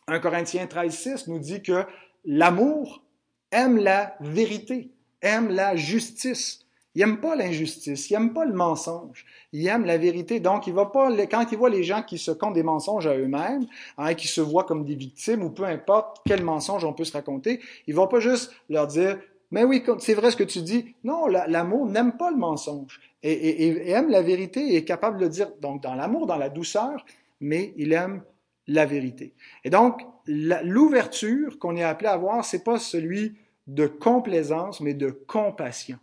1 0.07 0.21
Corinthiens 0.21 0.67
13, 0.69 0.95
6 0.95 1.27
nous 1.27 1.41
dit 1.41 1.63
que 1.63 1.85
l'amour 2.25 3.03
aime 3.51 3.77
la 3.77 4.15
vérité, 4.21 4.93
aime 5.21 5.49
la 5.49 5.75
justice. 5.75 6.66
Il 6.97 7.01
n'aime 7.01 7.21
pas 7.21 7.37
l'injustice, 7.37 8.09
il 8.09 8.15
n'aime 8.15 8.33
pas 8.33 8.47
le 8.47 8.55
mensonge, 8.55 9.27
il 9.53 9.69
aime 9.69 9.85
la 9.85 9.99
vérité. 9.99 10.41
Donc, 10.41 10.67
il 10.67 10.73
va 10.73 10.87
pas, 10.87 11.15
quand 11.27 11.45
il 11.53 11.59
voit 11.59 11.69
les 11.69 11.85
gens 11.85 12.03
qui 12.03 12.17
se 12.17 12.31
comptent 12.31 12.55
des 12.55 12.63
mensonges 12.63 13.07
à 13.07 13.15
eux-mêmes, 13.15 13.67
hein, 13.99 14.15
qui 14.15 14.29
se 14.29 14.41
voient 14.41 14.65
comme 14.65 14.83
des 14.87 14.95
victimes, 14.95 15.43
ou 15.43 15.51
peu 15.51 15.65
importe 15.65 16.23
quel 16.27 16.43
mensonge 16.43 16.87
on 16.87 16.95
peut 16.95 17.05
se 17.05 17.13
raconter, 17.13 17.61
il 17.87 17.95
va 17.95 18.07
pas 18.07 18.19
juste 18.19 18.51
leur 18.71 18.87
dire, 18.87 19.19
mais 19.51 19.63
oui, 19.63 19.85
c'est 19.99 20.15
vrai 20.15 20.31
ce 20.31 20.39
que 20.39 20.45
tu 20.45 20.63
dis. 20.63 20.95
Non, 21.05 21.27
l'amour 21.27 21.85
n'aime 21.85 22.17
pas 22.17 22.31
le 22.31 22.39
mensonge 22.39 22.99
et, 23.23 23.91
aime 23.91 24.09
la 24.09 24.23
vérité 24.23 24.61
et 24.61 24.77
est 24.77 24.85
capable 24.85 25.19
de 25.19 25.29
dire, 25.29 25.51
donc 25.61 25.83
dans 25.83 25.95
l'amour, 25.95 26.27
dans 26.27 26.39
la 26.39 26.49
douceur, 26.49 27.05
mais 27.41 27.75
il 27.77 27.93
aime 27.93 28.23
la 28.67 28.87
vérité. 28.87 29.35
Et 29.65 29.71
donc, 29.71 30.01
l'ouverture 30.27 31.59
qu'on 31.59 31.77
est 31.77 31.85
appelé 31.85 32.09
à 32.09 32.13
avoir, 32.13 32.43
c'est 32.43 32.65
pas 32.65 32.79
celui 32.79 33.37
de 33.67 33.87
complaisance, 33.87 34.81
mais 34.81 34.95
de 34.95 35.11
compassion. 35.11 35.99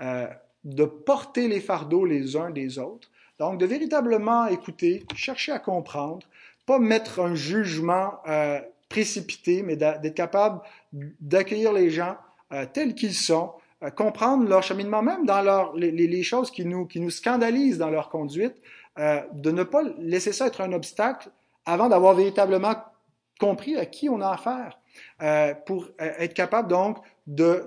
Euh, 0.00 0.26
de 0.62 0.84
porter 0.84 1.48
les 1.48 1.60
fardeaux 1.60 2.04
les 2.04 2.36
uns 2.36 2.50
des 2.50 2.78
autres. 2.78 3.08
Donc, 3.38 3.58
de 3.58 3.64
véritablement 3.64 4.46
écouter, 4.46 5.06
chercher 5.14 5.52
à 5.52 5.58
comprendre, 5.58 6.26
pas 6.66 6.78
mettre 6.78 7.18
un 7.20 7.34
jugement 7.34 8.12
euh, 8.28 8.60
précipité, 8.90 9.62
mais 9.62 9.76
d'être 9.76 10.14
capable 10.14 10.60
d'accueillir 10.92 11.72
les 11.72 11.88
gens 11.88 12.18
euh, 12.52 12.66
tels 12.70 12.94
qu'ils 12.94 13.14
sont, 13.14 13.52
comprendre 13.96 14.46
leur 14.46 14.62
cheminement, 14.62 15.00
même 15.00 15.24
dans 15.24 15.72
les, 15.72 16.22
choses 16.22 16.50
qui 16.50 16.66
nous, 16.66 16.84
qui 16.84 17.00
nous 17.00 17.08
scandalisent 17.08 17.78
dans 17.78 17.88
leur 17.88 18.10
conduite, 18.10 18.56
de 18.98 19.50
ne 19.50 19.62
pas 19.62 19.82
laisser 19.98 20.32
ça 20.32 20.48
être 20.48 20.60
un 20.60 20.74
obstacle 20.74 21.30
avant 21.64 21.88
d'avoir 21.88 22.12
véritablement 22.12 22.74
compris 23.38 23.78
à 23.78 23.86
qui 23.86 24.10
on 24.10 24.20
a 24.20 24.32
affaire, 24.32 24.78
pour 25.64 25.88
être 25.98 26.34
capable 26.34 26.68
donc 26.68 26.98
de, 27.30 27.64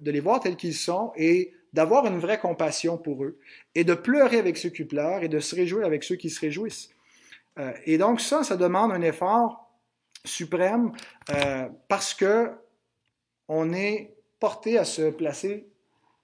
de, 0.00 0.10
les 0.10 0.20
voir 0.20 0.40
tels 0.40 0.56
qu'ils 0.56 0.74
sont 0.74 1.12
et 1.16 1.52
d'avoir 1.72 2.06
une 2.06 2.18
vraie 2.18 2.38
compassion 2.38 2.96
pour 2.96 3.24
eux, 3.24 3.38
et 3.74 3.84
de 3.84 3.94
pleurer 3.94 4.38
avec 4.38 4.56
ceux 4.56 4.70
qui 4.70 4.84
pleurent 4.84 5.22
et 5.22 5.28
de 5.28 5.40
se 5.40 5.54
réjouir 5.54 5.84
avec 5.86 6.04
ceux 6.04 6.16
qui 6.16 6.30
se 6.30 6.40
réjouissent. 6.40 6.90
et 7.84 7.98
donc 7.98 8.20
ça, 8.20 8.44
ça 8.44 8.56
demande 8.56 8.92
un 8.92 9.02
effort 9.02 9.68
suprême 10.24 10.92
parce 11.88 12.14
que 12.14 12.50
on 13.48 13.72
est 13.72 14.14
porté 14.40 14.78
à 14.78 14.84
se 14.84 15.10
placer 15.10 15.66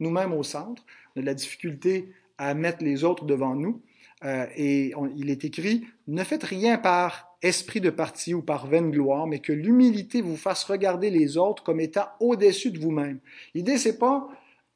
nous-mêmes 0.00 0.32
au 0.32 0.42
centre. 0.42 0.84
De 1.16 1.22
la 1.22 1.34
difficulté 1.34 2.12
à 2.38 2.54
mettre 2.54 2.82
les 2.82 3.04
autres 3.04 3.24
devant 3.24 3.54
nous. 3.54 3.82
Euh, 4.24 4.46
et 4.56 4.94
il 5.16 5.30
est 5.30 5.44
écrit, 5.44 5.86
ne 6.06 6.24
faites 6.24 6.44
rien 6.44 6.78
par 6.78 7.31
esprit 7.42 7.80
de 7.80 7.90
parti 7.90 8.34
ou 8.34 8.42
par 8.42 8.66
vaine 8.66 8.90
gloire, 8.90 9.26
mais 9.26 9.40
que 9.40 9.52
l'humilité 9.52 10.22
vous 10.22 10.36
fasse 10.36 10.64
regarder 10.64 11.10
les 11.10 11.36
autres 11.36 11.62
comme 11.62 11.80
étant 11.80 12.06
au-dessus 12.20 12.70
de 12.70 12.78
vous-même. 12.78 13.18
L'idée, 13.54 13.78
c'est 13.78 13.98
pas 13.98 14.28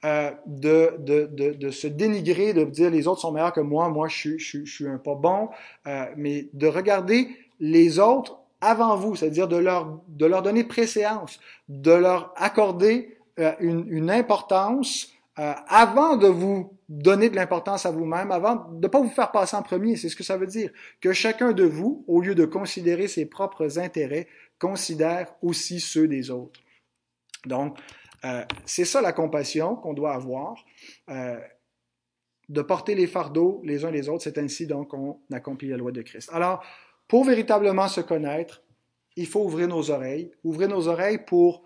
euh, 0.04 0.30
de, 0.46 0.92
de, 0.98 1.26
de, 1.32 1.52
de, 1.52 1.70
se 1.70 1.86
dénigrer, 1.86 2.52
de 2.52 2.64
dire 2.64 2.90
les 2.90 3.06
autres 3.06 3.22
sont 3.22 3.32
meilleurs 3.32 3.52
que 3.52 3.60
moi, 3.60 3.88
moi 3.88 4.08
je, 4.08 4.36
je, 4.36 4.64
je 4.64 4.70
suis 4.72 4.86
un 4.86 4.98
pas 4.98 5.14
bon, 5.14 5.48
euh, 5.86 6.04
mais 6.16 6.48
de 6.52 6.66
regarder 6.66 7.28
les 7.60 7.98
autres 7.98 8.38
avant 8.60 8.96
vous, 8.96 9.16
c'est-à-dire 9.16 9.48
de 9.48 9.56
leur, 9.56 10.00
de 10.08 10.26
leur 10.26 10.42
donner 10.42 10.64
préséance, 10.64 11.40
de 11.68 11.92
leur 11.92 12.32
accorder 12.36 13.16
euh, 13.38 13.52
une, 13.60 13.86
une, 13.88 14.10
importance 14.10 15.12
euh, 15.38 15.52
avant 15.68 16.16
de 16.16 16.28
vous 16.28 16.78
donner 16.88 17.28
de 17.28 17.36
l'importance 17.36 17.84
à 17.84 17.90
vous-même, 17.90 18.30
avant 18.30 18.70
de 18.70 18.82
ne 18.82 18.88
pas 18.88 19.00
vous 19.00 19.10
faire 19.10 19.32
passer 19.32 19.56
en 19.56 19.62
premier. 19.62 19.96
C'est 19.96 20.08
ce 20.08 20.16
que 20.16 20.24
ça 20.24 20.36
veut 20.36 20.46
dire. 20.46 20.70
Que 21.00 21.12
chacun 21.12 21.52
de 21.52 21.64
vous, 21.64 22.04
au 22.06 22.20
lieu 22.20 22.34
de 22.34 22.44
considérer 22.44 23.06
ses 23.08 23.26
propres 23.26 23.78
intérêts, 23.78 24.28
considère 24.58 25.34
aussi 25.42 25.80
ceux 25.80 26.08
des 26.08 26.30
autres. 26.30 26.60
Donc, 27.44 27.78
euh, 28.24 28.44
c'est 28.64 28.84
ça 28.84 29.00
la 29.00 29.12
compassion 29.12 29.76
qu'on 29.76 29.92
doit 29.92 30.14
avoir. 30.14 30.64
Euh, 31.10 31.38
de 32.48 32.62
porter 32.62 32.94
les 32.94 33.08
fardeaux 33.08 33.60
les 33.64 33.84
uns 33.84 33.90
les 33.90 34.08
autres, 34.08 34.22
c'est 34.22 34.38
ainsi 34.38 34.66
donc 34.66 34.88
qu'on 34.88 35.18
accomplit 35.32 35.68
la 35.68 35.76
loi 35.76 35.92
de 35.92 36.02
Christ. 36.02 36.30
Alors, 36.32 36.64
pour 37.08 37.24
véritablement 37.24 37.88
se 37.88 38.00
connaître, 38.00 38.62
il 39.16 39.26
faut 39.26 39.44
ouvrir 39.44 39.68
nos 39.68 39.90
oreilles, 39.90 40.30
ouvrir 40.44 40.68
nos 40.68 40.88
oreilles 40.88 41.18
pour 41.18 41.62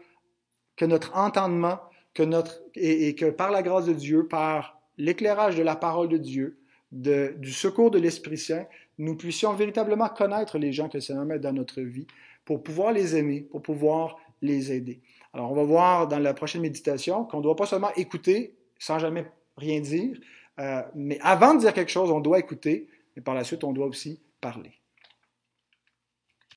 que 0.76 0.86
notre 0.86 1.14
entendement 1.16 1.80
que 2.24 2.48
et, 2.74 3.14
que 3.14 3.30
par 3.30 3.50
la 3.50 3.62
grâce 3.62 3.86
de 3.86 3.92
Dieu, 3.92 4.26
par 4.26 4.80
l'éclairage 4.98 5.56
de 5.56 5.62
la 5.62 5.76
parole 5.76 6.08
de 6.08 6.18
Dieu, 6.18 6.58
du 6.92 7.52
secours 7.52 7.90
de 7.90 7.98
l'Esprit 7.98 8.38
Saint, 8.38 8.66
nous 8.98 9.16
puissions 9.16 9.54
véritablement 9.54 10.08
connaître 10.08 10.58
les 10.58 10.72
gens 10.72 10.88
que 10.88 10.98
le 10.98 11.00
Seigneur 11.00 11.24
met 11.24 11.38
dans 11.38 11.52
notre 11.52 11.80
vie 11.80 12.06
pour 12.44 12.62
pouvoir 12.62 12.92
les 12.92 13.16
aimer, 13.16 13.42
pour 13.50 13.62
pouvoir 13.62 14.16
les 14.42 14.72
aider. 14.72 15.00
Alors, 15.32 15.52
on 15.52 15.54
va 15.54 15.62
voir 15.62 16.08
dans 16.08 16.18
la 16.18 16.34
prochaine 16.34 16.62
méditation 16.62 17.24
qu'on 17.24 17.38
ne 17.38 17.42
doit 17.42 17.56
pas 17.56 17.66
seulement 17.66 17.94
écouter 17.94 18.56
sans 18.78 18.98
jamais 18.98 19.26
rien 19.56 19.80
dire, 19.80 20.18
euh, 20.58 20.82
mais 20.94 21.18
avant 21.20 21.54
de 21.54 21.60
dire 21.60 21.72
quelque 21.72 21.90
chose, 21.90 22.10
on 22.10 22.20
doit 22.20 22.38
écouter, 22.38 22.88
et 23.16 23.20
par 23.20 23.34
la 23.34 23.44
suite, 23.44 23.62
on 23.62 23.72
doit 23.72 23.86
aussi 23.86 24.20
parler. 24.40 24.79